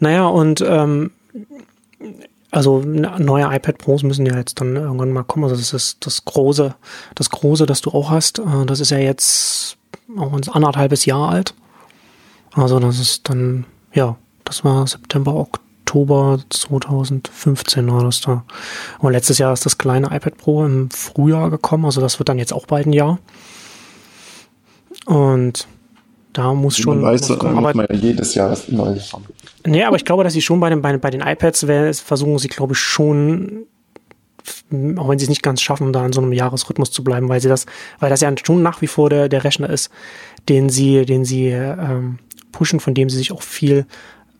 [0.00, 1.12] Naja, und ähm,
[2.50, 5.44] also neue iPad Pros müssen ja jetzt dann irgendwann mal kommen.
[5.44, 6.74] Also das ist das große,
[7.14, 8.40] das große, das du auch hast.
[8.40, 9.76] Äh, das ist ja jetzt
[10.16, 11.54] auch ein anderthalbes Jahr alt.
[12.54, 13.64] Also das ist dann,
[13.94, 15.62] ja, das war September, Oktober
[16.48, 18.44] 2015 war das da.
[18.98, 22.38] Und letztes Jahr ist das kleine iPad Pro im Frühjahr gekommen, also das wird dann
[22.38, 23.18] jetzt auch bald ein Jahr.
[25.06, 25.66] Und
[26.32, 27.00] da muss Wie schon.
[27.00, 29.24] Man weiß, kommen, aber, man ja jedes Jahr Neues haben.
[29.66, 31.66] Nee, aber ich glaube, dass sie schon bei den, bei, bei den iPads
[32.00, 33.66] versuchen sie, glaube ich, schon
[34.96, 37.40] auch wenn sie es nicht ganz schaffen, da in so einem Jahresrhythmus zu bleiben, weil
[37.40, 37.66] sie das,
[38.00, 39.90] weil das ja schon nach wie vor der, der Rechner ist,
[40.48, 42.18] den sie, den sie ähm,
[42.50, 43.86] pushen, von dem sie sich auch viel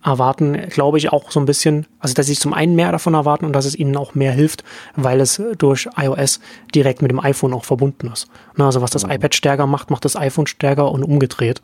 [0.04, 3.44] erwarten, glaube ich auch so ein bisschen, also dass sie zum einen mehr davon erwarten
[3.44, 4.64] und dass es ihnen auch mehr hilft,
[4.96, 6.40] weil es durch iOS
[6.74, 8.28] direkt mit dem iPhone auch verbunden ist.
[8.58, 9.12] Also was das mhm.
[9.12, 11.62] iPad stärker macht, macht das iPhone stärker und umgedreht.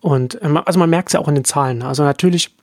[0.00, 1.82] Und ähm, also man merkt es ja auch in den Zahlen.
[1.82, 2.54] Also natürlich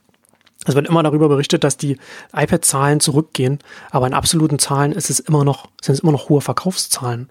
[0.65, 1.97] es wird immer darüber berichtet, dass die
[2.33, 3.59] iPad-Zahlen zurückgehen,
[3.91, 7.29] aber in absoluten Zahlen ist es immer noch, sind es immer noch hohe Verkaufszahlen.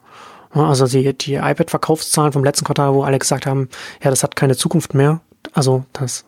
[0.50, 3.70] Also die, die iPad-Verkaufszahlen vom letzten Quartal, wo alle gesagt haben,
[4.02, 5.20] ja, das hat keine Zukunft mehr.
[5.54, 6.26] Also das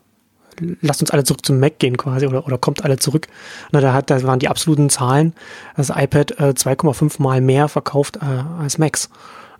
[0.80, 3.28] lasst uns alle zurück zum Mac gehen quasi oder, oder kommt alle zurück.
[3.72, 5.34] Na, da, hat, da waren die absoluten Zahlen,
[5.76, 9.10] das iPad äh, 2,5 mal mehr verkauft äh, als Macs.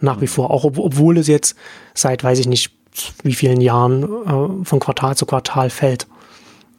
[0.00, 1.57] Nach wie vor, auch ob, obwohl es jetzt
[1.94, 2.72] seit, weiß ich nicht,
[3.22, 6.07] wie vielen Jahren äh, von Quartal zu Quartal fällt.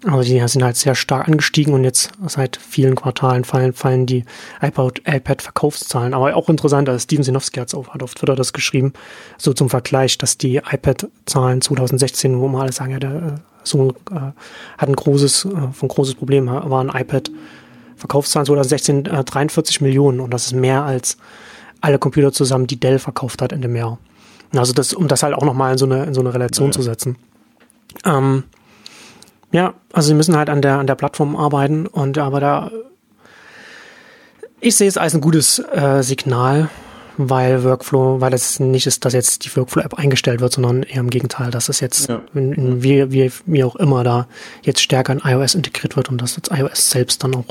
[0.03, 4.23] Also die sind halt sehr stark angestiegen und jetzt seit vielen Quartalen fallen, fallen die
[4.61, 6.13] iPad-Verkaufszahlen.
[6.13, 8.93] Aber auch interessant, also Steven Sinowski hat auf, hat auf Twitter das geschrieben,
[9.37, 14.31] so zum Vergleich, dass die iPad-Zahlen 2016, wo man alle sagen, ja, der so äh,
[14.77, 15.49] hat ein großes, äh,
[15.81, 17.29] ein großes Problem, war ein iPad
[17.95, 21.17] Verkaufszahlen 2016 äh, 43 Millionen und das ist mehr als
[21.81, 23.99] alle Computer zusammen, die Dell verkauft hat in dem Jahr.
[24.55, 26.71] Also das, um das halt auch nochmal in so eine, in so eine Relation ja.
[26.71, 27.17] zu setzen.
[28.05, 28.43] Ähm,
[29.51, 32.71] ja, also sie müssen halt an der, an der Plattform arbeiten und aber da,
[34.59, 36.69] ich sehe es als ein gutes äh, Signal,
[37.17, 41.09] weil Workflow, weil es nicht ist, dass jetzt die Workflow-App eingestellt wird, sondern eher im
[41.09, 42.21] Gegenteil, dass es jetzt, ja.
[42.33, 44.27] in, in, wie, wie, wie auch immer da
[44.63, 47.45] jetzt stärker in iOS integriert wird und dass jetzt iOS selbst dann auch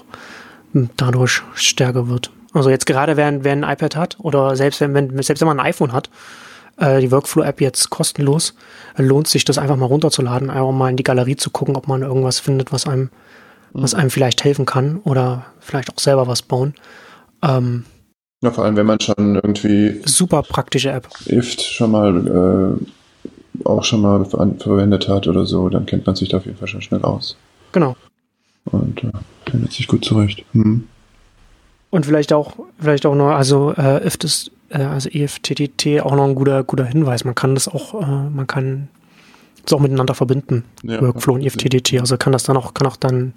[0.96, 2.30] dadurch stärker wird.
[2.52, 5.60] Also jetzt gerade, wer, wer ein iPad hat oder selbst wenn, wenn, selbst wenn man
[5.60, 6.10] ein iPhone hat,
[6.76, 8.54] äh, die Workflow-App jetzt kostenlos,
[8.96, 12.02] lohnt sich das einfach mal runterzuladen, einfach mal in die Galerie zu gucken, ob man
[12.02, 13.82] irgendwas findet, was einem, mhm.
[13.82, 16.74] was einem vielleicht helfen kann oder vielleicht auch selber was bauen.
[17.42, 17.84] Ähm,
[18.44, 21.08] ja, vor allem, wenn man schon irgendwie super praktische App.
[21.26, 26.28] IFT schon mal äh, auch schon mal verwendet hat oder so, dann kennt man sich
[26.28, 27.36] da auf jeden Fall schon schnell aus.
[27.72, 27.96] Genau.
[28.66, 29.10] Und äh,
[29.50, 30.44] findet sich gut zurecht.
[30.52, 30.86] Hm.
[31.90, 36.24] Und vielleicht auch, vielleicht auch noch, also äh, IFT ist äh, also EFTTT auch noch
[36.24, 37.24] ein guter, guter Hinweis.
[37.24, 38.88] Man kann das auch, äh, man kann
[39.64, 42.00] es auch miteinander verbinden, ja, Workflow und EFTTT.
[42.00, 43.32] Also kann das dann auch, kann auch dann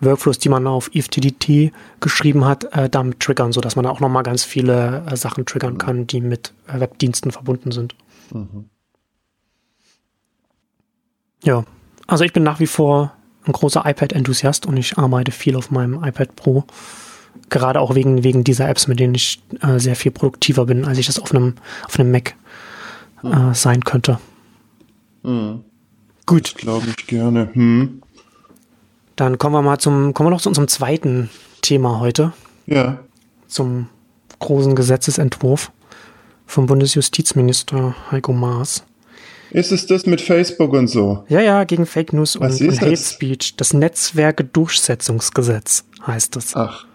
[0.00, 4.44] Workflows, die man auf EFTDT geschrieben hat, äh, damit triggern, sodass man auch nochmal ganz
[4.44, 7.94] viele äh, Sachen triggern kann, die mit äh, Webdiensten verbunden sind.
[8.32, 8.66] Mhm.
[11.44, 11.64] Ja,
[12.06, 13.12] also ich bin nach wie vor
[13.44, 16.64] ein großer iPad-Enthusiast und ich arbeite viel auf meinem iPad Pro.
[17.48, 20.98] Gerade auch wegen, wegen dieser Apps, mit denen ich äh, sehr viel produktiver bin, als
[20.98, 21.54] ich das auf einem,
[21.86, 22.34] auf einem Mac
[23.22, 24.18] äh, sein könnte.
[25.22, 25.64] Mhm.
[26.26, 26.54] Gut.
[26.56, 27.50] Glaube ich gerne.
[27.54, 27.99] Hm.
[29.20, 31.28] Dann kommen wir mal zum, kommen wir noch zu unserem zweiten
[31.60, 32.32] Thema heute.
[32.64, 33.00] Ja.
[33.48, 33.90] Zum
[34.38, 35.72] großen Gesetzesentwurf
[36.46, 38.82] vom Bundesjustizminister Heiko Maas.
[39.50, 41.22] Ist es das mit Facebook und so?
[41.28, 43.56] Ja, ja, gegen Fake News und, und Hate Speech.
[43.56, 46.56] Das Netzwerke-Durchsetzungsgesetz heißt es.
[46.56, 46.86] Ach.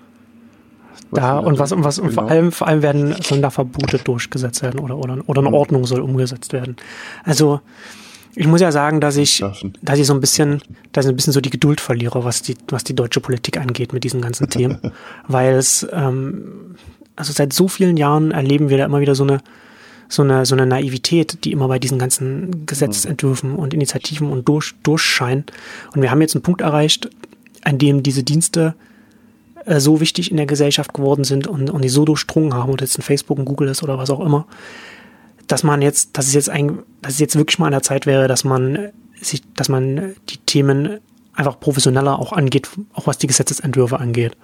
[1.12, 2.36] Da, und was, und was, und vor genau.
[2.36, 5.54] allem, vor allem werden, sollen da Verbote durchgesetzt werden oder, oder, oder eine hm.
[5.54, 6.76] Ordnung soll umgesetzt werden.
[7.24, 7.62] Also,
[8.36, 9.44] ich muss ja sagen, dass ich,
[9.82, 12.56] dass ich so ein bisschen, dass ich ein bisschen so die Geduld verliere, was die,
[12.68, 14.80] was die deutsche Politik angeht mit diesen ganzen Themen,
[15.28, 16.76] weil es, ähm,
[17.16, 19.42] also seit so vielen Jahren erleben wir da immer wieder so eine,
[20.10, 24.74] so eine, so eine Naivität, die immer bei diesen ganzen Gesetzentwürfen und Initiativen und durch,
[24.84, 25.52] durchscheint.
[25.94, 27.10] Und wir haben jetzt einen Punkt erreicht,
[27.64, 28.76] an dem diese Dienste
[29.66, 32.82] äh, so wichtig in der Gesellschaft geworden sind und, und die so durchdrungen haben, ob
[32.82, 34.46] jetzt ein Facebook, ein Google ist oder was auch immer,
[35.48, 38.06] dass man jetzt, dass es jetzt ein, dass es jetzt wirklich mal an der Zeit
[38.06, 41.00] wäre, dass man sich, dass man die Themen
[41.34, 44.38] einfach professioneller auch angeht, auch was die Gesetzesentwürfe angeht.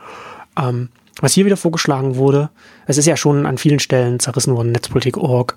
[0.57, 2.49] Ähm, was hier wieder vorgeschlagen wurde,
[2.87, 5.55] es ist ja schon an vielen Stellen zerrissen worden, Netzpolitik.org,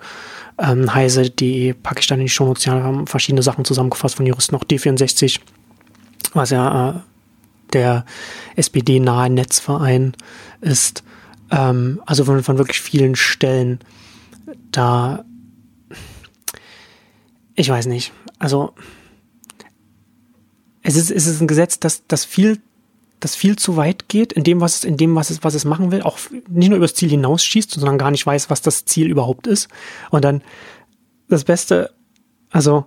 [0.58, 4.64] ähm, Heise.de, packe ich in die Shownotes, ja, haben verschiedene Sachen zusammengefasst von Juristen, auch
[4.64, 5.40] D64,
[6.32, 6.94] was ja äh,
[7.72, 8.04] der
[8.56, 10.14] SPD-nahe Netzverein
[10.60, 11.02] ist.
[11.50, 13.80] Ähm, also von, von wirklich vielen Stellen
[14.70, 15.24] da
[17.54, 18.12] ich weiß nicht.
[18.38, 18.74] Also
[20.82, 22.58] es ist, es ist ein Gesetz, das, das viel,
[23.20, 25.64] das viel zu weit geht in dem, was es, in dem, was es, was es
[25.64, 29.08] machen will, auch nicht nur übers Ziel hinausschießt, sondern gar nicht weiß, was das Ziel
[29.08, 29.68] überhaupt ist.
[30.10, 30.42] Und dann
[31.28, 31.90] das Beste,
[32.50, 32.84] also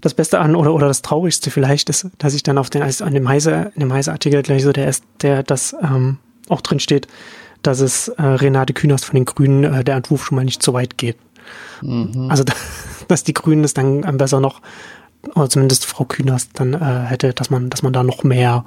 [0.00, 3.14] das Beste an oder, oder das Traurigste vielleicht ist, dass ich dann auf den, an
[3.14, 7.08] dem Heise, in dem Heise-Artikel gleich so der ist, der das ähm, auch drin steht,
[7.62, 10.72] dass es äh, Renate Künast von den Grünen äh, der Entwurf schon mal nicht so
[10.72, 11.16] weit geht.
[11.82, 12.30] Mhm.
[12.30, 12.44] Also
[13.08, 14.60] dass die Grünen es dann besser noch,
[15.34, 18.64] oder zumindest Frau Künast dann äh, hätte, dass man, dass man da noch mehr,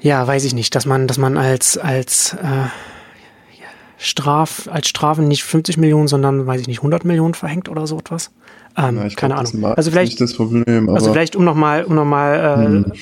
[0.00, 2.68] ja, weiß ich nicht, dass man, dass man als, als äh,
[3.96, 7.98] Straf, als Strafen nicht 50 Millionen, sondern, weiß ich nicht, 100 Millionen verhängt oder so
[7.98, 8.30] etwas.
[8.76, 9.64] Ähm, ja, keine glaub, Ahnung.
[9.76, 12.92] Also vielleicht, das Problem, also vielleicht um nochmal, um nochmal, äh, hm.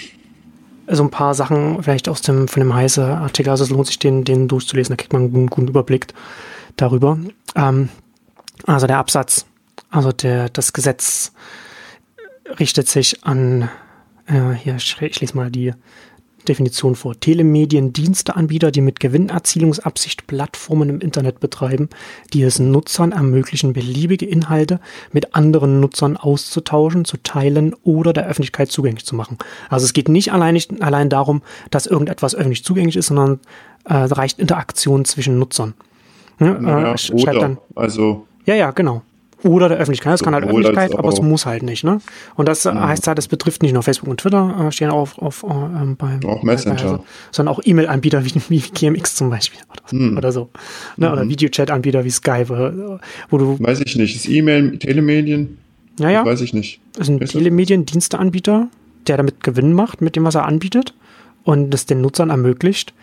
[0.88, 3.98] so ein paar Sachen vielleicht aus dem, von dem heiße Artikel, also es lohnt sich
[3.98, 6.06] den, den durchzulesen, da kriegt man einen guten Überblick
[6.76, 7.18] darüber.
[7.54, 7.88] Ähm,
[8.66, 9.46] also der Absatz,
[9.90, 11.32] also der, das Gesetz
[12.58, 13.68] richtet sich an,
[14.26, 15.72] äh, hier, ich, mal die
[16.48, 17.18] Definition vor.
[17.18, 21.88] Telemediendiensteanbieter, die mit Gewinnerzielungsabsicht Plattformen im Internet betreiben,
[22.32, 24.80] die es Nutzern ermöglichen, beliebige Inhalte
[25.12, 29.38] mit anderen Nutzern auszutauschen, zu teilen oder der Öffentlichkeit zugänglich zu machen.
[29.68, 33.40] Also es geht nicht allein, nicht allein darum, dass irgendetwas öffentlich zugänglich ist, sondern
[33.84, 35.74] äh, reicht Interaktion zwischen Nutzern.
[36.40, 39.02] Ja, naja, äh, oder, dann, also ja, ja, genau.
[39.44, 40.14] Oder der Öffentlichkeit.
[40.14, 41.82] Es kann halt Öffentlichkeit, aber es muss halt nicht.
[41.82, 42.00] Ne?
[42.36, 42.88] Und das ja.
[42.88, 45.94] heißt halt, es betrifft nicht nur Facebook und Twitter, äh, stehen auch auf, auf äh,
[45.98, 50.16] beim auch Messenger, bei, also, sondern auch E-Mail-Anbieter wie, wie GMX zum Beispiel oder, hm.
[50.16, 50.50] oder so.
[50.96, 51.08] Ne?
[51.08, 51.12] Mhm.
[51.12, 53.58] Oder Videochat-Anbieter wie Skype, wo du.
[53.58, 54.14] Weiß ich nicht.
[54.14, 55.58] Ist E-Mail, Telemedien?
[55.98, 56.24] Ja, ja.
[56.24, 56.80] Weiß ich nicht.
[56.94, 58.68] Das ist ein Telemedien-Diensteanbieter,
[59.08, 60.94] der damit Gewinn macht mit dem, was er anbietet
[61.42, 62.94] und es den Nutzern ermöglicht,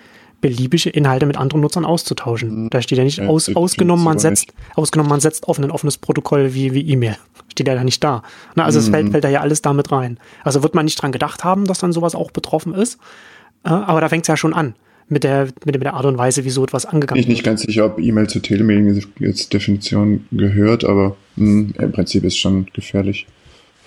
[0.42, 2.64] beliebige Inhalte mit anderen Nutzern auszutauschen.
[2.64, 2.70] Mhm.
[2.70, 4.78] Da steht ja nicht ja, aus, ausgenommen, man setzt, nicht.
[4.78, 7.18] ausgenommen, man setzt auf ein offenes Protokoll wie, wie E-Mail.
[7.52, 8.24] Steht ja da nicht da.
[8.56, 8.84] Na, also mhm.
[8.84, 10.18] es fällt, fällt da ja alles damit rein.
[10.44, 13.00] Also wird man nicht dran gedacht haben, dass dann sowas auch betroffen ist.
[13.64, 14.76] Aber da fängt es ja schon an.
[15.12, 17.24] Mit der, mit der Art und Weise, wie so etwas angegangen wird.
[17.24, 21.92] Ich bin nicht ganz sicher, ob E-Mail zur Telemedien jetzt Definition gehört, aber mh, im
[21.92, 23.26] Prinzip ist schon gefährlich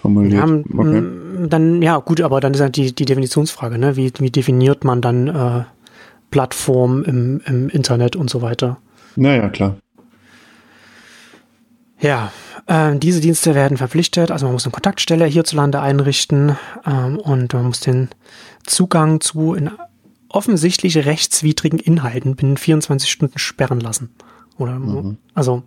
[0.01, 0.35] formuliert.
[0.35, 1.03] Ja, okay.
[1.49, 3.97] Dann, ja, gut, aber dann ist halt die, die Definitionsfrage, ne?
[3.97, 5.63] Wie, wie definiert man dann äh,
[6.33, 8.79] Plattformen im, im Internet und so weiter.
[9.15, 9.77] Naja, klar.
[12.01, 12.33] Ja,
[12.67, 17.67] äh, diese Dienste werden verpflichtet, also man muss eine Kontaktstelle hierzulande einrichten ähm, und man
[17.67, 18.09] muss den
[18.65, 19.57] Zugang zu
[20.29, 24.11] offensichtlich rechtswidrigen Inhalten binnen 24 Stunden sperren lassen.
[24.59, 25.19] Oder mhm.
[25.35, 25.63] also,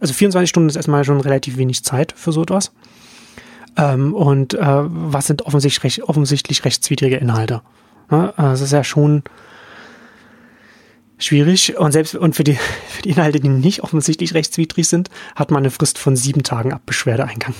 [0.00, 2.72] also 24 Stunden ist erstmal schon relativ wenig Zeit für so etwas.
[3.76, 7.60] Ähm, und äh, was sind offensichtlich, offensichtlich rechtswidrige Inhalte?
[8.10, 9.24] Ja, also es ist ja schon
[11.18, 11.76] schwierig.
[11.76, 12.54] Und selbst und für die,
[12.88, 16.72] für die Inhalte, die nicht offensichtlich rechtswidrig sind, hat man eine Frist von sieben Tagen
[16.72, 17.54] ab Beschwerdeeingang.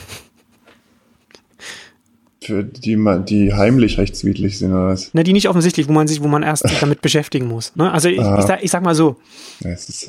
[2.43, 2.97] Für die,
[3.29, 5.13] die heimlich rechtswidrig sind oder was?
[5.15, 7.75] Ne, die nicht offensichtlich, wo man sich, wo man erst sich damit beschäftigen muss.
[7.75, 7.91] Ne?
[7.91, 9.17] Also ich, ich, sag, ich sag mal so,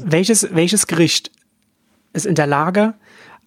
[0.06, 1.32] welches, welches Gericht
[2.14, 2.94] ist in der Lage,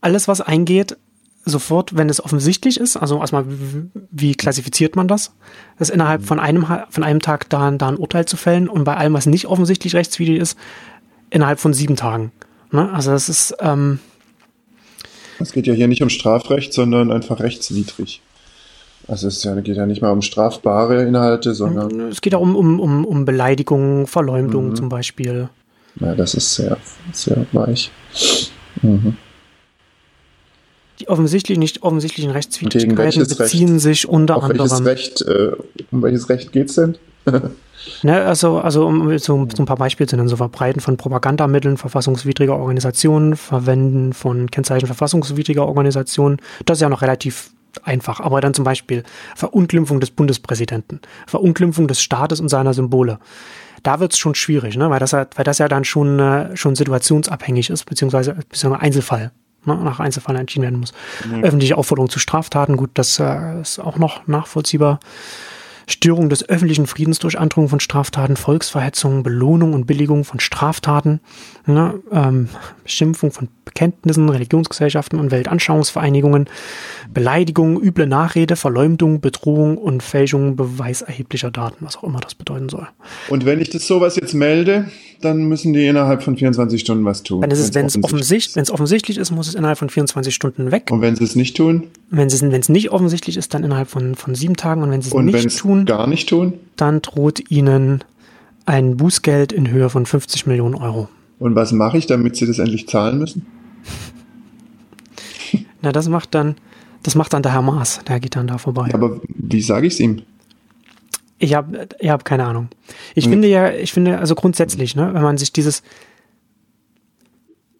[0.00, 0.96] alles, was eingeht,
[1.44, 3.44] sofort, wenn es offensichtlich ist, also erstmal,
[4.10, 5.32] wie- klassifiziert man das,
[5.78, 8.96] das innerhalb von einem, von einem Tag da, da ein Urteil zu fällen und bei
[8.96, 10.58] allem, was nicht offensichtlich rechtswidrig ist,
[11.30, 12.32] innerhalb von sieben Tagen.
[12.70, 12.92] Ne?
[12.92, 14.00] Also das ist, ähm,
[15.38, 18.20] es geht ja hier nicht um Strafrecht, sondern einfach rechtswidrig.
[19.08, 22.54] Also es ja, geht ja nicht mal um strafbare Inhalte, sondern es geht auch um,
[22.54, 25.48] um, um, um Beleidigung, Verleumdung zum Beispiel.
[25.98, 26.76] ja, das ist sehr,
[27.12, 27.90] sehr weich.
[28.82, 29.16] Mhm.
[31.00, 33.80] Die offensichtlich nicht offensichtlichen Rechtswidrigkeiten welches beziehen Recht?
[33.80, 34.86] sich unter Auf welches anderem.
[34.86, 35.52] Recht, äh,
[35.90, 36.96] um welches Recht geht's denn?
[38.02, 41.78] Ne, also, also um so, so ein paar Beispiele zu nennen, so Verbreiten von Propagandamitteln
[41.78, 48.20] verfassungswidriger Organisationen, Verwenden von Kennzeichen verfassungswidriger Organisationen, das ist ja noch relativ einfach.
[48.20, 49.02] Aber dann zum Beispiel
[49.34, 53.18] Verunglimpfung des Bundespräsidenten, Verunglimpfung des Staates und seiner Symbole.
[53.82, 54.90] Da wird's schon schwierig, ne?
[54.90, 59.32] weil, das ja, weil das ja dann schon, äh, schon situationsabhängig ist, beziehungsweise, beziehungsweise Einzelfall.
[59.64, 60.94] Ne, nach Einzelfall entschieden werden muss.
[61.42, 65.00] Öffentliche Aufforderung zu Straftaten, gut, das äh, ist auch noch nachvollziehbar.
[65.90, 71.20] Störung des öffentlichen Friedens durch Androhung von Straftaten, Volksverhetzung, Belohnung und Billigung von Straftaten,
[71.66, 72.48] ne, ähm,
[72.84, 76.48] Beschimpfung von Bekenntnissen, Religionsgesellschaften und Weltanschauungsvereinigungen,
[77.12, 82.88] Beleidigung, üble Nachrede, Verleumdung, Bedrohung und Fälschung beweiserheblicher Daten, was auch immer das bedeuten soll.
[83.28, 87.22] Und wenn ich das sowas jetzt melde, dann müssen die innerhalb von 24 Stunden was
[87.22, 87.44] tun.
[87.44, 90.70] Es, wenn es offensichtlich offensichtlich, wenn es offensichtlich ist, muss es innerhalb von 24 Stunden
[90.70, 90.88] weg.
[90.90, 91.88] Und wenn sie es nicht tun?
[92.10, 94.82] Wenn es, nicht offensichtlich ist, dann innerhalb von, von sieben Tagen.
[94.82, 96.54] Und wenn sie es nicht es tun, gar nicht tun?
[96.76, 98.04] dann droht ihnen
[98.66, 101.08] ein Bußgeld in Höhe von 50 Millionen Euro.
[101.38, 103.46] Und was mache ich, damit sie das endlich zahlen müssen?
[105.82, 106.56] Na, das macht dann,
[107.02, 108.00] das macht dann der Herr Maas.
[108.06, 108.90] Der geht dann da vorbei.
[108.92, 110.22] Aber wie sage ich es ihm?
[111.38, 112.68] Ich habe ich hab keine Ahnung.
[113.14, 113.32] Ich Hm.
[113.32, 115.82] finde ja, ich finde, also grundsätzlich, ne, wenn man sich dieses,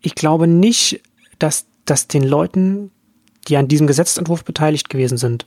[0.01, 1.03] ich glaube nicht,
[1.39, 2.91] dass, dass den Leuten,
[3.49, 5.47] die an diesem Gesetzentwurf beteiligt gewesen sind,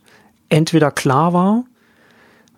[0.49, 1.65] entweder klar war,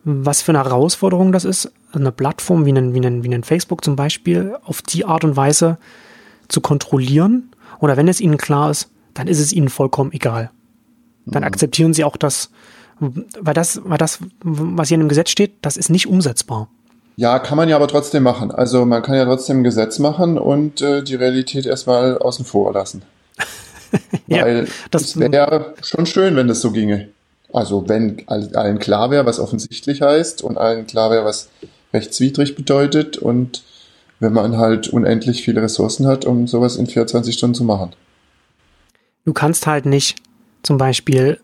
[0.05, 3.83] was für eine Herausforderung das ist, eine Plattform wie einen, wie einen, wie einen Facebook
[3.83, 5.77] zum Beispiel auf die Art und Weise
[6.47, 7.51] zu kontrollieren.
[7.79, 10.51] Oder wenn es ihnen klar ist, dann ist es ihnen vollkommen egal.
[11.25, 12.51] Dann akzeptieren sie auch das,
[12.99, 16.69] weil das, weil das, was hier in dem Gesetz steht, das ist nicht umsetzbar.
[17.17, 18.51] Ja, kann man ja aber trotzdem machen.
[18.51, 22.73] Also man kann ja trotzdem ein Gesetz machen und äh, die Realität erstmal außen vor
[22.73, 23.01] lassen.
[24.27, 27.09] Ja, Weil das- wäre schon schön, wenn das so ginge.
[27.55, 31.49] Also wenn all- allen klar wäre, was offensichtlich heißt und allen klar wäre, was
[31.93, 33.63] rechtswidrig bedeutet und
[34.19, 37.91] wenn man halt unendlich viele Ressourcen hat, um sowas in 24 Stunden zu machen.
[39.25, 40.17] Du kannst halt nicht
[40.63, 41.39] zum Beispiel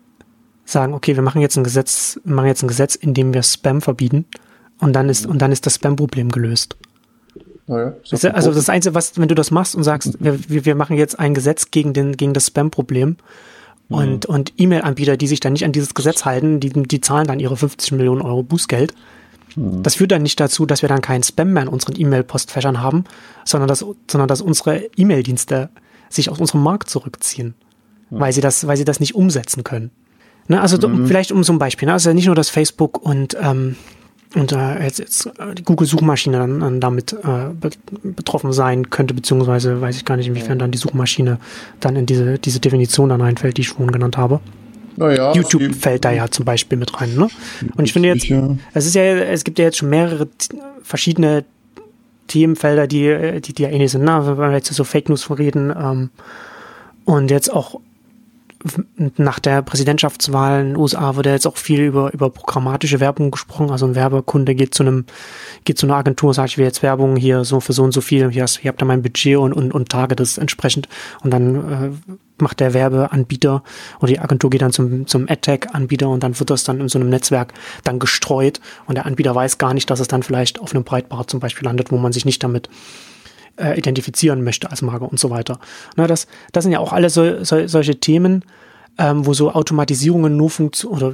[0.65, 3.81] sagen, okay, wir machen jetzt ein Gesetz, machen jetzt ein Gesetz, in dem wir Spam
[3.81, 4.25] verbieten
[4.79, 6.75] und dann ist, und dann ist das Spam-Problem gelöst.
[7.67, 10.37] Naja, so Weißt du, Also das Einzige, was, wenn du das machst und sagst, wir,
[10.49, 13.17] wir wir machen jetzt ein Gesetz gegen den, gegen das Spam-Problem
[13.91, 17.39] und, und E-Mail-Anbieter, die sich dann nicht an dieses Gesetz halten, die, die zahlen dann
[17.39, 18.93] ihre 50 Millionen Euro Bußgeld.
[19.55, 23.03] Das führt dann nicht dazu, dass wir dann keinen Spam mehr in unseren E-Mail-Postfächern haben,
[23.43, 25.69] sondern dass, sondern dass unsere E-Mail-Dienste
[26.09, 27.53] sich aus unserem Markt zurückziehen,
[28.09, 29.91] weil sie das, weil sie das nicht umsetzen können.
[30.47, 31.93] Ne, also du- vielleicht um so ein Beispiel, ne?
[31.93, 33.75] also nicht nur, dass Facebook und ähm,
[34.33, 37.71] und äh, jetzt, jetzt die Google-Suchmaschine dann, dann damit äh, be
[38.03, 41.37] betroffen sein könnte, beziehungsweise weiß ich gar nicht, inwiefern dann die Suchmaschine
[41.79, 44.39] dann in diese, diese Definition dann reinfällt, die ich vorhin genannt habe.
[44.95, 47.27] naja, YouTube fällt da ja zum Beispiel mit rein, ne?
[47.75, 48.29] Und ich finde jetzt,
[48.73, 50.27] es ist ja, es gibt ja jetzt schon mehrere
[50.83, 51.43] verschiedene
[52.27, 54.21] Themenfelder, die, äh, die, die ja ähnlich sind, ne?
[54.25, 56.09] Wenn wir jetzt so Fake News reden, ähm,
[57.05, 57.79] und jetzt auch
[59.17, 63.71] nach der Präsidentschaftswahl in den USA wurde jetzt auch viel über, über programmatische Werbung gesprochen.
[63.71, 65.05] Also ein Werbekunde geht zu einem,
[65.65, 68.01] geht zu einer Agentur, sagt, ich will jetzt Werbung hier so für so und so
[68.01, 70.87] viel, hier, hast, hier habt ihr mein Budget und, und, und target das entsprechend.
[71.23, 73.63] Und dann äh, macht der Werbeanbieter
[73.99, 76.99] oder die Agentur geht dann zum, zum AdTech-Anbieter und dann wird das dann in so
[76.99, 80.73] einem Netzwerk dann gestreut und der Anbieter weiß gar nicht, dass es dann vielleicht auf
[80.73, 82.69] einem Breitbart zum Beispiel landet, wo man sich nicht damit
[83.57, 85.59] äh, identifizieren möchte als Marke und so weiter.
[85.95, 88.43] Na, das, das sind ja auch alle so, so, solche Themen,
[88.97, 91.13] ähm, wo so Automatisierungen nur funktionieren, oder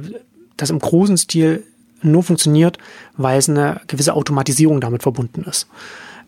[0.56, 1.64] das im großen Stil
[2.02, 2.78] nur funktioniert,
[3.16, 5.68] weil es eine gewisse Automatisierung damit verbunden ist.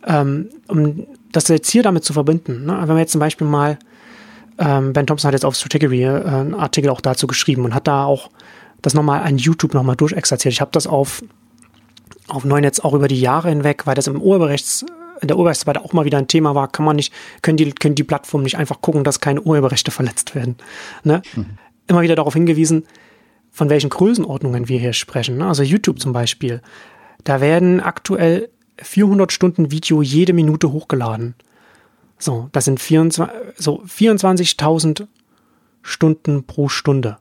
[0.06, 3.78] Ähm, um das jetzt hier damit zu verbinden, ne, wenn wir jetzt zum Beispiel mal,
[4.58, 7.86] ähm, Ben Thompson hat jetzt auf Strategy äh, einen Artikel auch dazu geschrieben und hat
[7.86, 8.30] da auch
[8.82, 10.52] das nochmal an YouTube nochmal durchexerziert.
[10.52, 11.22] Ich habe das auf
[12.30, 14.86] auf Neunetz auch über die Jahre hinweg, weil das im Urheberrechts,
[15.20, 17.12] in der Urheberrechtsdebatte auch mal wieder ein Thema war, kann man nicht,
[17.42, 20.56] können die, können die Plattformen nicht einfach gucken, dass keine Urheberrechte verletzt werden.
[21.04, 21.22] Ne?
[21.86, 22.86] Immer wieder darauf hingewiesen,
[23.50, 25.38] von welchen Größenordnungen wir hier sprechen.
[25.38, 25.46] Ne?
[25.46, 26.62] Also YouTube zum Beispiel.
[27.24, 28.48] Da werden aktuell
[28.78, 31.34] 400 Stunden Video jede Minute hochgeladen.
[32.18, 35.06] So, das sind 24, so 24.000
[35.82, 37.16] Stunden pro Stunde.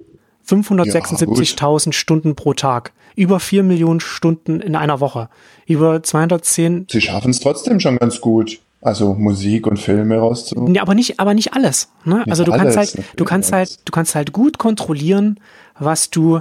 [0.47, 2.93] 576.000 ja, Stunden pro Tag.
[3.19, 5.27] Über 4 Millionen Stunden in einer Woche.
[5.65, 6.87] Über 210.
[6.89, 8.61] Sie schaffen es trotzdem schon ganz gut.
[8.81, 10.69] Also Musik und Filme rauszu.
[10.73, 11.89] Ja, aber nicht, aber nicht alles.
[12.05, 12.19] Ne?
[12.19, 15.37] Nicht also du alles, kannst halt, du kannst halt, du kannst halt gut kontrollieren,
[15.77, 16.39] was du,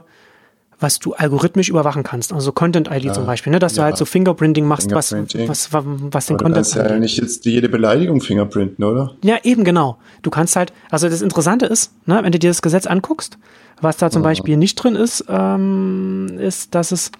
[0.80, 2.32] was du algorithmisch überwachen kannst.
[2.32, 3.58] Also Content ID ja, zum Beispiel, ne?
[3.58, 3.82] dass ja.
[3.82, 5.48] du halt so Fingerprinting machst, Fingerprinting.
[5.48, 9.14] Was, was, was den Aber Content Du kannst ja nicht jetzt jede Beleidigung fingerprinten, oder?
[9.22, 9.98] Ja, eben genau.
[10.22, 13.38] Du kannst halt, also das Interessante ist, ne, wenn du dir das Gesetz anguckst,
[13.80, 14.28] was da zum ja.
[14.28, 17.10] Beispiel nicht drin ist, ähm, ist, dass es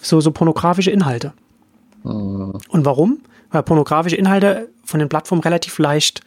[0.00, 1.32] so, so pornografische Inhalte.
[2.02, 2.58] Mhm.
[2.68, 3.20] Und warum?
[3.50, 6.20] Weil pornografische Inhalte von den Plattformen relativ leicht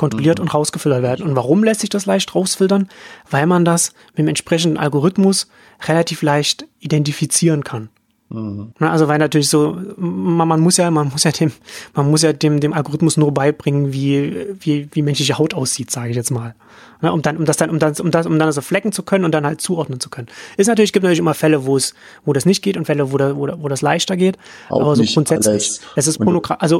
[0.00, 0.44] kontrolliert mhm.
[0.44, 1.26] und rausgefiltert werden.
[1.26, 2.88] Und warum lässt sich das leicht rausfiltern?
[3.30, 5.46] Weil man das mit dem entsprechenden Algorithmus
[5.86, 7.90] relativ leicht identifizieren kann.
[8.30, 8.72] Mhm.
[8.78, 11.52] Also weil natürlich so, man, man, muss ja, man muss ja dem,
[11.92, 16.10] man muss ja dem, dem Algorithmus nur beibringen, wie, wie, wie menschliche Haut aussieht, sage
[16.10, 16.54] ich jetzt mal.
[17.02, 19.26] Um dann, um das dann, um das, um das, um dann so flecken zu können
[19.26, 20.28] und dann halt zuordnen zu können.
[20.56, 21.94] Ist natürlich, gibt natürlich immer Fälle, wo es,
[22.24, 24.38] wo das nicht geht und Fälle, wo, da, wo, wo das leichter geht.
[24.70, 25.80] Auch aber so grundsätzlich, alles.
[25.96, 26.78] es ist Pornografie, also,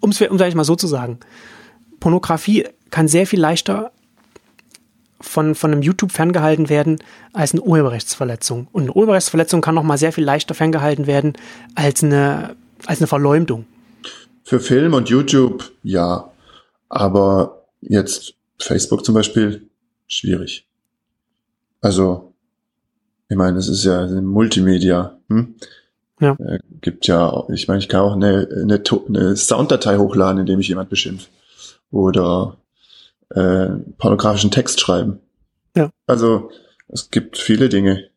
[0.00, 1.18] um es, um ich mal so zu sagen,
[2.02, 3.92] Pornografie kann sehr viel leichter
[5.20, 6.98] von, von einem YouTube ferngehalten werden
[7.32, 8.66] als eine Urheberrechtsverletzung.
[8.72, 11.34] Und eine Urheberrechtsverletzung kann noch mal sehr viel leichter ferngehalten werden
[11.76, 13.66] als eine, als eine Verleumdung.
[14.42, 16.28] Für Film und YouTube ja.
[16.88, 19.68] Aber jetzt Facebook zum Beispiel
[20.08, 20.66] schwierig.
[21.80, 22.34] Also,
[23.28, 25.18] ich meine, es ist ja Multimedia.
[25.28, 25.54] Hm?
[26.18, 26.32] Ja.
[26.32, 30.66] Äh, gibt ja, ich meine, ich kann auch eine, eine, eine Sounddatei hochladen, indem ich
[30.66, 31.28] jemand beschimpfe.
[31.92, 32.56] Oder
[33.30, 33.68] äh,
[33.98, 35.20] pornografischen Text schreiben.
[35.76, 35.90] Ja.
[36.06, 36.50] Also
[36.88, 38.08] es gibt viele Dinge,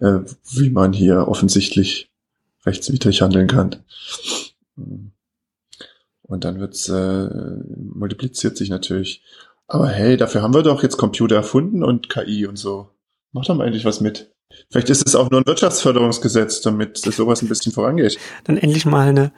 [0.00, 0.18] äh,
[0.52, 2.10] wie man hier offensichtlich
[2.66, 3.76] rechtswidrig handeln kann.
[6.22, 7.28] Und dann wird's äh,
[7.94, 9.22] multipliziert sich natürlich.
[9.68, 12.90] Aber hey, dafür haben wir doch jetzt Computer erfunden und KI und so.
[13.32, 14.30] Macht doch mal endlich was mit.
[14.70, 18.18] Vielleicht ist es auch nur ein Wirtschaftsförderungsgesetz, damit sowas ein bisschen vorangeht.
[18.44, 19.32] Dann endlich mal eine,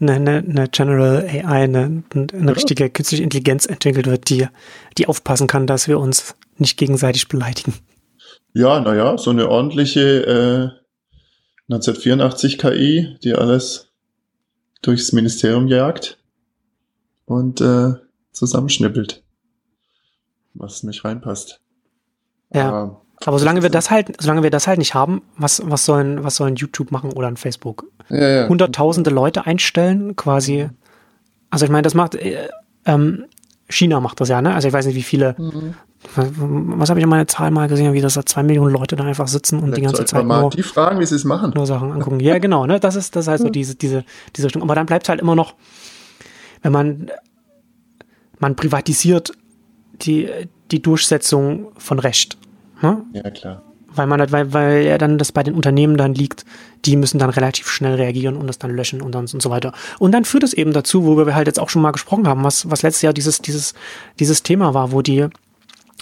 [0.00, 4.46] eine, eine, eine General AI, eine, eine richtige künstliche Intelligenz entwickelt wird, die,
[4.98, 7.74] die aufpassen kann, dass wir uns nicht gegenseitig beleidigen.
[8.52, 10.72] Ja, naja, so eine ordentliche
[11.70, 13.92] äh, 1984 KI, die alles
[14.82, 16.18] durchs Ministerium jagt
[17.24, 17.94] und äh,
[18.32, 19.22] zusammenschnippelt,
[20.54, 21.60] was nicht reinpasst.
[22.52, 22.68] Ja.
[22.68, 26.22] Aber aber solange wir das halt, solange wir das halt nicht haben, was, was sollen,
[26.22, 27.86] was sollen YouTube machen oder ein Facebook?
[28.08, 28.48] Ja, ja.
[28.48, 30.68] Hunderttausende Leute einstellen, quasi.
[31.50, 32.48] Also ich meine, das macht, äh,
[32.84, 33.24] ähm,
[33.68, 34.54] China macht das ja, ne?
[34.54, 35.74] Also ich weiß nicht, wie viele, mhm.
[36.14, 38.96] was, was habe ich in meiner Zahl mal gesehen, wie das da zwei Millionen Leute
[38.96, 41.52] da einfach sitzen und Vielleicht die ganze Zeit nur, die fragen, wie sie es machen.
[41.54, 42.20] Nur Sachen angucken.
[42.20, 42.78] ja, genau, ne?
[42.78, 44.04] Das ist, das ist halt so diese, diese,
[44.36, 44.62] diese Richtung.
[44.62, 45.54] Aber dann bleibt halt immer noch,
[46.62, 47.10] wenn man,
[48.38, 49.32] man privatisiert
[50.02, 50.28] die,
[50.70, 52.38] die Durchsetzung von Recht.
[52.80, 53.06] Hm?
[53.12, 53.62] Ja, klar.
[53.96, 56.44] Weil man weil, weil ja dann das bei den Unternehmen dann liegt,
[56.84, 59.72] die müssen dann relativ schnell reagieren und das dann löschen und dann und so weiter.
[59.98, 62.44] Und dann führt es eben dazu, wo wir halt jetzt auch schon mal gesprochen haben,
[62.44, 63.74] was, was letztes Jahr dieses, dieses,
[64.18, 65.26] dieses Thema war, wo die,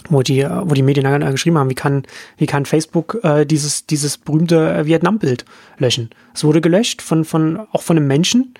[0.09, 2.03] wo die, wo die Medien dann geschrieben haben, wie kann,
[2.37, 5.45] wie kann Facebook äh, dieses, dieses berühmte Vietnam-Bild
[5.77, 6.09] löschen?
[6.33, 8.53] Es wurde gelöscht von, von, auch von einem Menschen,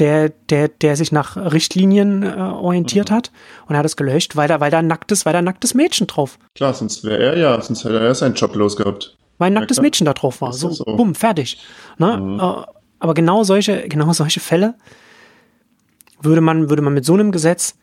[0.00, 3.14] der, der, der sich nach Richtlinien äh, orientiert mhm.
[3.14, 3.30] hat
[3.66, 6.38] und er hat es gelöscht, weil da, weil da nacktes, weil da nacktes Mädchen drauf.
[6.54, 9.16] Klar, sonst wäre er ja, sonst hätte er seinen Job losgehabt.
[9.38, 10.52] Weil ein nacktes ja, Mädchen da drauf war.
[10.52, 11.58] So, so, bumm, fertig.
[11.98, 12.16] Ne?
[12.16, 12.40] Mhm.
[12.40, 12.64] Äh,
[12.98, 14.74] aber genau solche, genau solche Fälle
[16.20, 17.76] würde man, würde man mit so einem Gesetz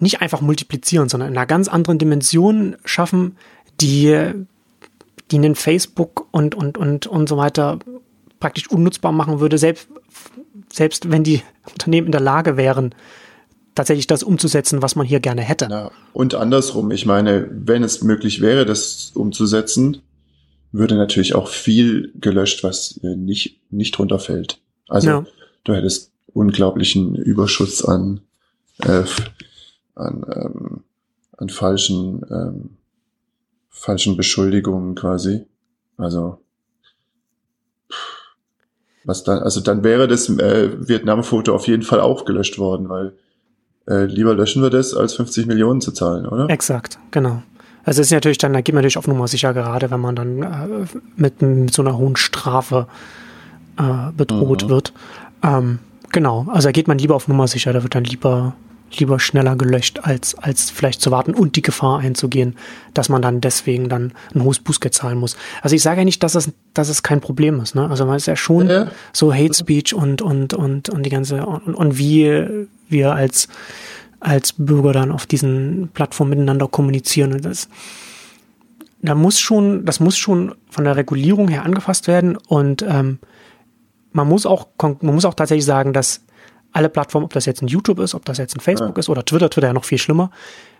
[0.00, 3.36] nicht einfach multiplizieren, sondern in einer ganz anderen Dimension schaffen,
[3.80, 4.32] die,
[5.30, 7.78] die einen Facebook und, und, und, und so weiter
[8.40, 9.88] praktisch unnutzbar machen würde, selbst,
[10.72, 12.94] selbst wenn die Unternehmen in der Lage wären,
[13.74, 15.68] tatsächlich das umzusetzen, was man hier gerne hätte.
[15.70, 20.02] Ja, und andersrum, ich meine, wenn es möglich wäre, das umzusetzen,
[20.72, 24.60] würde natürlich auch viel gelöscht, was nicht, nicht runterfällt.
[24.88, 25.26] Also ja.
[25.64, 28.20] du hättest unglaublichen Überschuss an,
[28.82, 29.04] äh,
[29.94, 30.84] an, ähm,
[31.36, 32.70] an falschen, ähm,
[33.70, 35.46] falschen Beschuldigungen quasi.
[35.96, 36.38] Also
[39.04, 43.14] was dann, also dann wäre das äh, Vietnam-Foto auf jeden Fall auch gelöscht worden, weil
[43.86, 46.48] äh, lieber löschen wir das, als 50 Millionen zu zahlen, oder?
[46.50, 47.42] Exakt, genau.
[47.84, 50.14] Also es ist natürlich dann, da geht man natürlich auf Nummer sicher, gerade wenn man
[50.14, 50.86] dann äh,
[51.16, 52.86] mit, mit so einer hohen Strafe
[53.78, 54.68] äh, bedroht mhm.
[54.68, 54.92] wird.
[55.42, 55.78] Ähm,
[56.12, 58.54] genau, also da geht man lieber auf Nummer sicher, da wird dann lieber
[58.96, 62.56] lieber schneller gelöscht, als, als vielleicht zu warten und die Gefahr einzugehen,
[62.94, 65.36] dass man dann deswegen dann ein hohes Bußgeld zahlen muss.
[65.62, 67.74] Also ich sage ja nicht, dass es, dass es kein Problem ist.
[67.74, 67.88] Ne?
[67.88, 68.90] Also man ist ja schon ja.
[69.12, 73.48] so Hate Speech und, und, und, und die ganze, und, und wie wir als,
[74.20, 77.32] als Bürger dann auf diesen Plattformen miteinander kommunizieren.
[77.34, 77.68] Und das,
[79.02, 83.18] da muss schon, das muss schon von der Regulierung her angefasst werden und ähm,
[84.12, 86.22] man muss auch, man muss auch tatsächlich sagen, dass
[86.78, 89.00] alle Plattformen, ob das jetzt ein YouTube ist, ob das jetzt ein Facebook ja.
[89.00, 90.30] ist oder Twitter, Twitter ja noch viel schlimmer,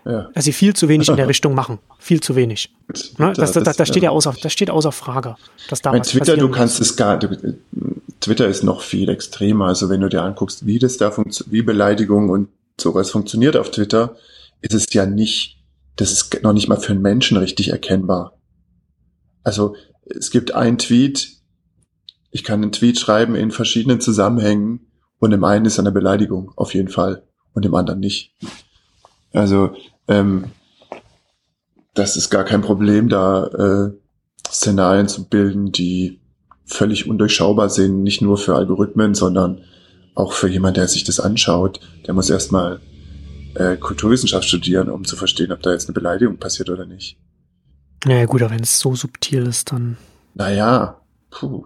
[0.05, 0.29] ja.
[0.33, 1.79] dass sie viel zu wenig in der Richtung machen.
[1.99, 2.73] Viel zu wenig.
[3.17, 3.33] Ne?
[3.35, 5.35] Das, das, das, das, steht ja außer, das steht außer Frage.
[5.67, 7.57] Dass da Bei Twitter, du kannst es gar, du,
[8.21, 9.65] Twitter ist noch viel extremer.
[9.67, 12.47] Also wenn du dir anguckst, wie das da funktioniert, wie Beleidigung und
[12.79, 14.15] sowas funktioniert auf Twitter,
[14.61, 15.57] ist es ja nicht,
[15.97, 18.37] das ist noch nicht mal für einen Menschen richtig erkennbar.
[19.43, 19.75] Also
[20.05, 21.33] es gibt einen Tweet,
[22.31, 24.88] ich kann einen Tweet schreiben in verschiedenen Zusammenhängen
[25.19, 28.33] und im einen ist eine Beleidigung, auf jeden Fall, und im anderen nicht.
[29.33, 29.71] Also,
[30.07, 30.45] ähm,
[31.93, 33.91] das ist gar kein Problem, da äh,
[34.49, 36.19] Szenarien zu bilden, die
[36.65, 39.61] völlig undurchschaubar sind, nicht nur für Algorithmen, sondern
[40.15, 41.79] auch für jemand, der sich das anschaut.
[42.05, 42.79] Der muss erstmal
[43.55, 47.17] äh, Kulturwissenschaft studieren, um zu verstehen, ob da jetzt eine Beleidigung passiert oder nicht.
[48.05, 49.97] Naja, gut, aber wenn es so subtil ist, dann.
[50.33, 51.01] Naja,
[51.31, 51.65] puh.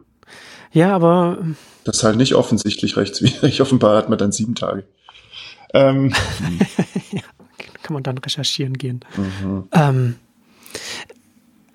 [0.73, 1.37] Ja, aber.
[1.83, 3.61] Das ist halt nicht offensichtlich rechtswidrig.
[3.61, 4.83] Offenbar hat man dann sieben Tage.
[5.73, 6.13] Ähm.
[7.11, 7.21] ja,
[7.83, 9.01] kann man dann recherchieren gehen.
[9.15, 9.67] Mhm.
[9.71, 10.15] Ähm,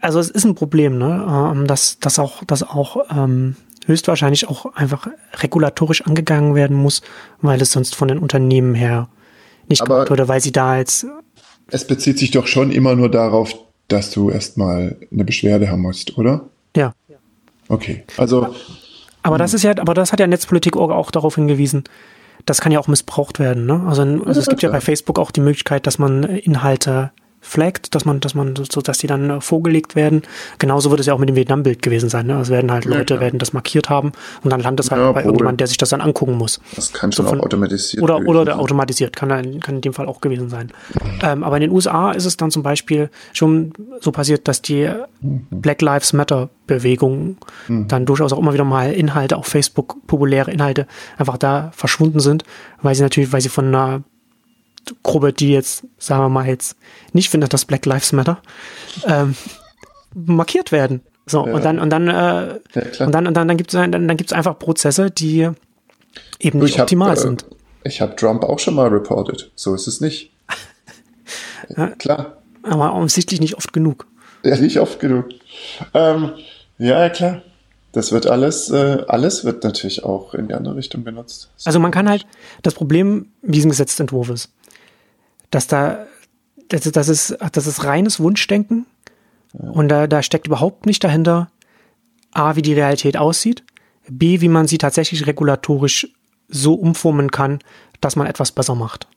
[0.01, 1.53] also es ist ein Problem, ne?
[1.53, 7.03] Ähm, dass, dass auch, dass auch ähm, höchstwahrscheinlich auch einfach regulatorisch angegangen werden muss,
[7.41, 9.09] weil es sonst von den Unternehmen her
[9.69, 11.07] nicht Aber gemacht wurde, weil sie da jetzt.
[11.71, 13.55] Es bezieht sich doch schon immer nur darauf,
[13.89, 16.49] dass du erstmal eine Beschwerde haben musst, oder?
[16.77, 16.95] Ja.
[17.69, 18.05] Okay.
[18.17, 18.55] Also
[19.23, 21.85] aber das ist ja, aber das hat ja Netzpolitik auch darauf hingewiesen.
[22.47, 23.67] Das kann ja auch missbraucht werden.
[23.67, 23.85] Ne?
[23.87, 27.11] Also, also es gibt ja bei Facebook auch die Möglichkeit, dass man Inhalte
[27.41, 30.23] flaggt, dass man, dass man, so, dass die dann äh, vorgelegt werden.
[30.59, 32.27] Genauso wird es ja auch mit dem Vietnam-Bild gewesen sein.
[32.27, 32.41] Ne?
[32.41, 34.13] Es werden halt Leute ja, werden das markiert haben
[34.43, 36.61] und dann landet es halt ja, bei irgendjemand, der sich das dann angucken muss.
[36.75, 39.81] Das kann schon so von, auch automatisiert oder oder der automatisiert kann dann kann in
[39.81, 40.73] dem Fall auch gewesen sein.
[41.23, 44.91] Ähm, aber in den USA ist es dann zum Beispiel schon so passiert, dass die
[45.21, 45.47] mhm.
[45.51, 47.37] Black Lives Matter Bewegung
[47.69, 47.89] mhm.
[47.89, 50.87] dann durchaus auch immer wieder mal Inhalte auf Facebook populäre Inhalte
[51.17, 52.45] einfach da verschwunden sind,
[52.83, 54.03] weil sie natürlich, weil sie von einer
[55.03, 56.77] Gruppe, die jetzt, sagen wir mal, jetzt
[57.13, 58.41] nicht findet, dass Black Lives Matter,
[59.07, 59.35] ähm,
[60.15, 61.03] markiert werden.
[61.27, 61.53] So, ja.
[61.53, 64.17] und dann, und dann, äh, ja, und dann, und dann, dann gibt es dann, dann
[64.17, 65.51] gibt's einfach Prozesse, die
[66.41, 67.47] eben nicht optimal hab, äh, sind.
[67.85, 69.51] Ich habe Trump auch schon mal reported.
[69.55, 70.33] So ist es nicht.
[71.77, 72.39] ja, klar.
[72.63, 74.07] Aber offensichtlich nicht oft genug.
[74.45, 75.27] Ja, nicht oft genug.
[75.95, 76.33] Ähm,
[76.79, 77.43] ja, klar.
[77.93, 81.51] Das wird alles, äh, alles wird natürlich auch in die andere Richtung genutzt.
[81.65, 82.27] Also man kann halt,
[82.63, 84.53] das Problem diesem Gesetzentwurf ist,
[85.51, 86.07] dass da,
[86.69, 88.87] das, das, ist, das ist reines Wunschdenken
[89.53, 91.51] und da, da steckt überhaupt nicht dahinter,
[92.33, 93.65] A, wie die Realität aussieht,
[94.11, 96.09] B, wie man sie tatsächlich regulatorisch
[96.49, 97.59] so umformen kann,
[98.01, 99.09] dass man etwas besser macht.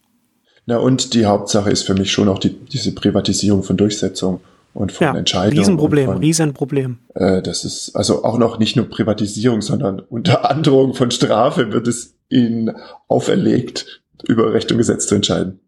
[0.66, 4.42] Na und die Hauptsache ist für mich schon auch die, diese Privatisierung von Durchsetzung
[4.74, 5.58] und von ja, Entscheidungen.
[5.58, 6.98] Riesenproblem, von, Riesenproblem.
[7.16, 11.88] Äh, das ist also auch noch nicht nur Privatisierung, sondern unter Androhung von Strafe wird
[11.88, 12.76] es ihnen
[13.08, 15.60] auferlegt, über Recht und Gesetz zu entscheiden.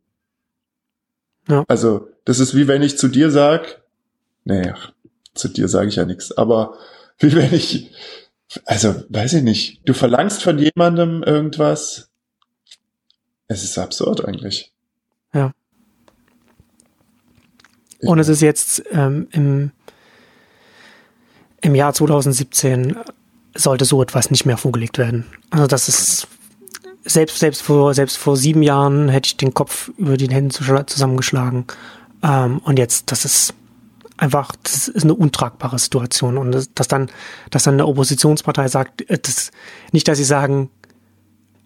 [1.48, 1.64] Ja.
[1.68, 3.82] Also, das ist wie wenn ich zu dir sag,
[4.46, 4.74] nee,
[5.34, 6.78] zu dir sage ich ja nichts, aber
[7.20, 7.92] wie wenn ich,
[8.66, 12.10] also, weiß ich nicht, du verlangst von jemandem irgendwas.
[13.48, 14.72] Es ist absurd eigentlich.
[15.34, 15.52] Ja.
[18.00, 19.72] Und es ist jetzt ähm, im,
[21.62, 22.98] im Jahr 2017
[23.56, 25.26] sollte so etwas nicht mehr vorgelegt werden.
[25.50, 26.28] Also das ist
[27.06, 30.54] selbst, selbst vor, selbst vor sieben Jahren hätte ich den Kopf über die Hände
[30.86, 31.66] zusammengeschlagen.
[32.24, 33.54] Ähm, und jetzt, das ist
[34.18, 36.38] einfach, das ist eine untragbare Situation.
[36.38, 37.10] Und das, dass dann,
[37.50, 39.52] dass dann eine Oppositionspartei sagt, äh, das,
[39.92, 40.70] nicht, dass sie sagen,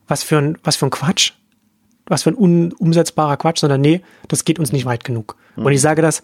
[0.08, 1.34] was für ein, was für ein Quatsch,
[2.06, 5.36] was für ein unumsetzbarer Quatsch, sondern nee, das geht uns nicht weit genug.
[5.56, 5.66] Mhm.
[5.66, 6.24] Und ich sage das,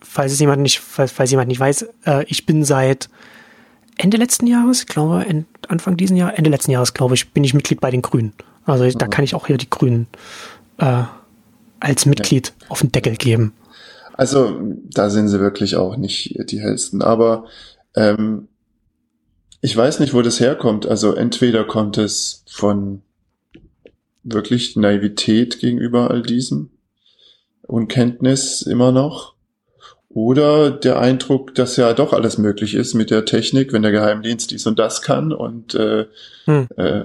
[0.00, 3.10] falls es jemand nicht, falls, falls jemand nicht weiß, äh, ich bin seit
[3.98, 5.24] Ende letzten Jahres, ich glaube
[5.68, 8.32] Anfang diesen Jahr, Ende letzten Jahres, glaube ich, bin ich Mitglied bei den Grünen.
[8.64, 8.98] Also ich, mhm.
[8.98, 10.06] da kann ich auch hier die Grünen
[10.78, 11.02] äh,
[11.80, 12.70] als Mitglied ja.
[12.70, 13.52] auf den Deckel geben.
[14.14, 14.58] Also
[14.90, 17.02] da sind sie wirklich auch nicht die hellsten.
[17.02, 17.44] Aber
[17.94, 18.48] ähm,
[19.60, 20.86] ich weiß nicht, wo das herkommt.
[20.86, 23.02] Also entweder kommt es von
[24.22, 26.70] wirklich Naivität gegenüber all diesem,
[27.68, 29.34] Unkenntnis immer noch,
[30.10, 34.50] oder der Eindruck, dass ja doch alles möglich ist mit der Technik, wenn der Geheimdienst
[34.50, 35.32] dies und das kann.
[35.32, 36.06] Und äh,
[36.44, 36.66] hm.
[36.76, 37.02] äh,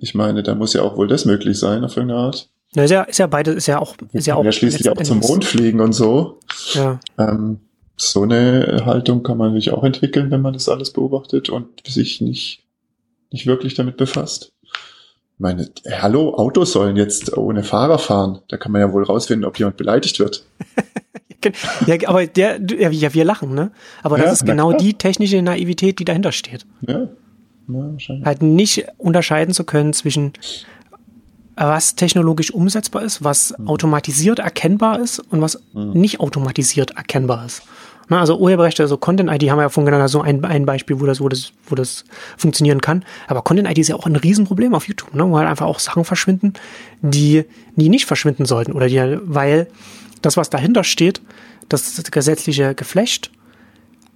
[0.00, 2.48] ich meine, da muss ja auch wohl das möglich sein auf irgendeine Art.
[2.74, 4.44] Na, ist ja, ist ja beide, ist ja auch, ist ja auch.
[4.44, 6.40] Ja, schließlich auch zum Mond fliegen und so.
[6.72, 6.98] Ja.
[7.18, 7.60] Ähm,
[7.96, 12.20] so eine Haltung kann man sich auch entwickeln, wenn man das alles beobachtet und sich
[12.20, 12.64] nicht,
[13.30, 14.52] nicht wirklich damit befasst.
[14.64, 18.40] Ich meine, hallo, Autos sollen jetzt ohne Fahrer fahren.
[18.48, 20.44] Da kann man ja wohl rausfinden, ob jemand beleidigt wird.
[21.86, 23.70] ja, aber der, ja, wir lachen, ne?
[24.02, 26.66] Aber das Ja, ist na genau die technische Naivität, die dahinter steht.
[26.86, 27.08] Ja, ja
[27.66, 28.24] wahrscheinlich.
[28.26, 30.32] Halt nicht unterscheiden zu können zwischen
[31.56, 33.68] was technologisch umsetzbar ist, was Mhm.
[33.68, 37.62] automatisiert erkennbar ist und was nicht automatisiert erkennbar ist.
[38.08, 41.00] Na, also Urheberrechte, also Content ID haben wir ja vorhin genannt, also ein, ein Beispiel,
[41.00, 42.04] wo das, wo das, wo das
[42.36, 43.02] funktionieren kann.
[43.28, 45.78] Aber Content ID ist ja auch ein Riesenproblem auf YouTube, ne, wo halt einfach auch
[45.78, 46.52] Sachen verschwinden,
[47.02, 47.44] die,
[47.76, 49.68] die nicht verschwinden sollten oder die, weil
[50.24, 51.20] das, was dahinter steht,
[51.68, 53.30] das gesetzliche Geflecht,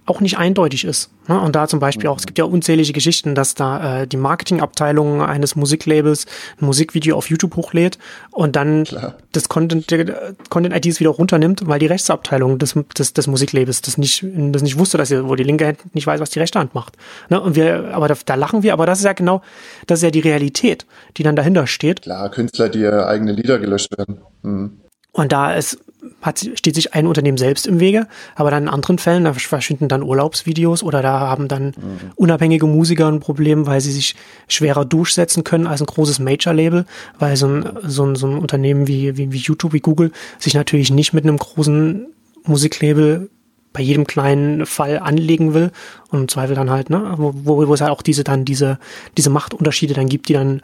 [0.09, 1.11] auch nicht eindeutig ist.
[1.27, 1.39] Ne?
[1.39, 5.21] Und da zum Beispiel auch, es gibt ja unzählige Geschichten, dass da äh, die Marketingabteilung
[5.21, 6.25] eines Musiklabels
[6.59, 7.99] ein Musikvideo auf YouTube hochlädt
[8.31, 9.15] und dann Klar.
[9.31, 13.97] das Content, der Content IDs wieder runternimmt, weil die Rechtsabteilung des, des, des Musiklabels das
[13.97, 16.59] nicht, das nicht wusste, dass sie, wo die linke Hand nicht weiß, was die rechte
[16.59, 16.97] Hand macht.
[17.29, 17.39] Ne?
[17.39, 19.41] Und wir, aber da, da lachen wir, aber das ist ja genau,
[19.85, 20.85] das ist ja die Realität,
[21.17, 22.01] die dann dahinter steht.
[22.01, 24.21] Klar, Künstler, die ihre eigene Lieder gelöscht werden.
[24.41, 24.79] Hm.
[25.11, 25.79] Und da ist,
[26.21, 29.87] hat, steht sich ein Unternehmen selbst im Wege, aber dann in anderen Fällen, da verschwinden
[29.87, 31.73] dann Urlaubsvideos oder da haben dann
[32.15, 34.15] unabhängige Musiker ein Problem, weil sie sich
[34.47, 36.85] schwerer durchsetzen können als ein großes Major-Label,
[37.17, 40.53] weil so ein, so ein, so ein Unternehmen wie, wie, wie YouTube, wie Google sich
[40.53, 42.07] natürlich nicht mit einem großen
[42.43, 43.29] Musiklabel
[43.71, 45.71] bei jedem kleinen Fall anlegen will
[46.09, 48.79] und im Zweifel dann halt, ne, wo, wo wo es halt auch diese dann diese,
[49.15, 50.61] diese Machtunterschiede dann gibt, die dann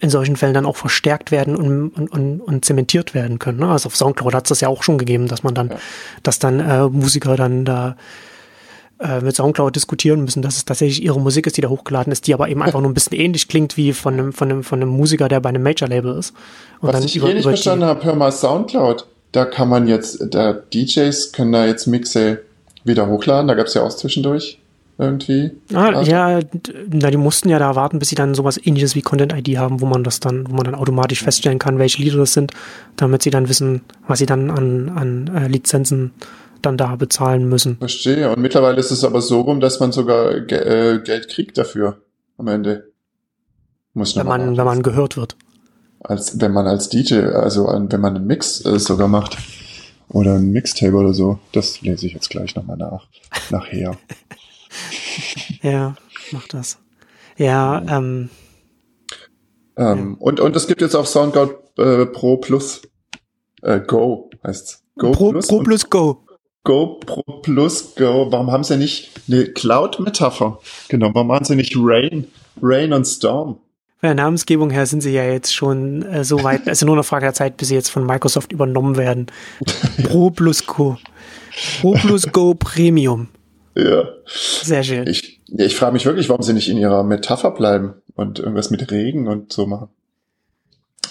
[0.00, 3.58] in solchen Fällen dann auch verstärkt werden und, und, und, und zementiert werden können.
[3.58, 3.68] Ne?
[3.68, 5.72] Also auf Soundcloud hat es das ja auch schon gegeben, dass man dann,
[6.22, 7.96] dass dann äh, Musiker dann da
[9.00, 12.26] äh, mit Soundcloud diskutieren müssen, dass es tatsächlich ihre Musik ist, die da hochgeladen ist,
[12.26, 14.80] die aber eben einfach nur ein bisschen ähnlich klingt wie von einem, von einem, von
[14.80, 16.32] einem Musiker, der bei einem Major-Label ist.
[16.80, 19.06] Und Was ich hier nicht verstanden habe, hör mal Soundcloud.
[19.32, 22.40] Da kann man jetzt, da DJs können da jetzt Mixe
[22.84, 23.48] wieder hochladen.
[23.48, 24.58] Da gab es ja auch zwischendurch
[24.98, 25.52] irgendwie.
[25.72, 26.40] Ah, Also- ja,
[26.90, 29.80] na, die mussten ja da warten, bis sie dann sowas ähnliches wie Content ID haben,
[29.80, 32.52] wo man das dann, wo man dann automatisch feststellen kann, welche Lieder das sind,
[32.96, 36.12] damit sie dann wissen, was sie dann an, an äh, Lizenzen
[36.62, 37.76] dann da bezahlen müssen.
[37.78, 38.30] Verstehe.
[38.34, 42.02] Und mittlerweile ist es aber so rum, dass man sogar ge äh, Geld kriegt dafür
[42.36, 42.90] am Ende.
[43.94, 45.36] Muss Wenn man, wenn man gehört wird.
[46.00, 49.36] als wenn man als DJ, also an, wenn man einen Mix äh, sogar macht
[50.08, 53.06] oder ein Mixtape oder so, das lese ich jetzt gleich nochmal nach,
[53.50, 53.96] nachher.
[55.62, 55.96] Ja,
[56.32, 56.78] mach das.
[57.36, 58.30] Ja, ähm,
[59.76, 62.82] Ähm, und und es gibt jetzt auch Soundcloud äh, Pro Plus
[63.62, 64.82] äh, Go heißt's.
[64.98, 66.24] Go Pro, Plus Pro plus Go.
[66.64, 68.26] Go Pro Plus Go.
[68.30, 70.58] Warum haben sie nicht eine Cloud-Metapher
[70.88, 71.14] genommen?
[71.14, 72.26] Warum machen sie nicht Rain,
[72.60, 73.60] Rain und Storm?
[74.00, 76.94] Von der Namensgebung her sind sie ja jetzt schon äh, so weit, es ist nur
[76.94, 79.26] eine Frage der Zeit, bis sie jetzt von Microsoft übernommen werden.
[80.04, 80.98] Pro plus Go.
[81.80, 83.28] Pro plus Go Premium.
[83.78, 84.08] Ja.
[84.26, 85.06] Sehr schön.
[85.06, 88.90] Ich, ich frage mich wirklich, warum sie nicht in ihrer Metapher bleiben und irgendwas mit
[88.90, 89.88] Regen und so machen.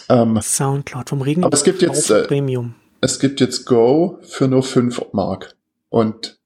[0.10, 2.76] Ähm, Soundcloud vom Regen Aber es gibt jetzt, äh, Premium.
[3.00, 5.56] es gibt jetzt Go für nur 5 Mark
[5.90, 6.38] und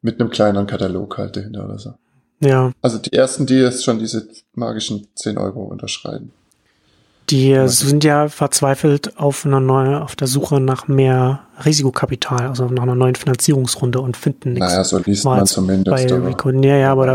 [0.00, 1.94] mit einem kleineren Katalog halt dahinter oder so.
[2.40, 6.32] Ja, Also die ersten, die jetzt schon diese magischen 10 Euro unterschreiben.
[7.30, 12.82] Die sind ja verzweifelt auf einer neuen, auf der Suche nach mehr Risikokapital, also nach
[12.82, 14.68] einer neuen Finanzierungsrunde und finden nichts.
[14.68, 16.08] Naja, so liest War man zumindest.
[16.08, 16.50] bei Rico.
[16.50, 17.14] Ja, ja, aber da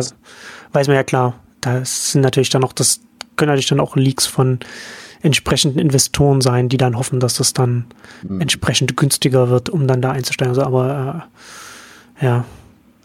[0.73, 2.99] weiß man ja klar, da sind natürlich dann auch, das
[3.35, 4.59] können natürlich dann auch Leaks von
[5.21, 7.85] entsprechenden Investoren sein, die dann hoffen, dass das dann
[8.27, 8.41] Hm.
[8.41, 10.49] entsprechend günstiger wird, um dann da einzusteigen.
[10.51, 11.25] Also, aber
[12.19, 12.45] äh, ja.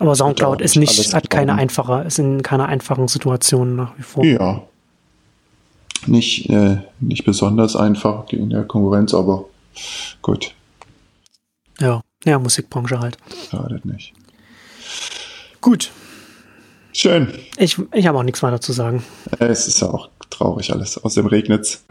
[0.01, 4.25] Aber Soundcloud ist nicht hat keine einfache, ist in keiner einfachen Situation nach wie vor.
[4.25, 4.63] Ja.
[6.07, 9.45] Nicht, äh, nicht besonders einfach gegen der Konkurrenz, aber
[10.23, 10.55] gut,
[11.81, 13.19] Ja, ja, Musikbranche halt.
[13.51, 14.13] schadet nicht.
[15.61, 15.91] Gut,
[16.93, 17.33] Schön.
[17.59, 19.05] ich, ich habe auch nichts weiter zu sagen.
[19.39, 20.99] Es ist ja auch traurig alles.
[21.03, 21.85] Außerdem regnet's.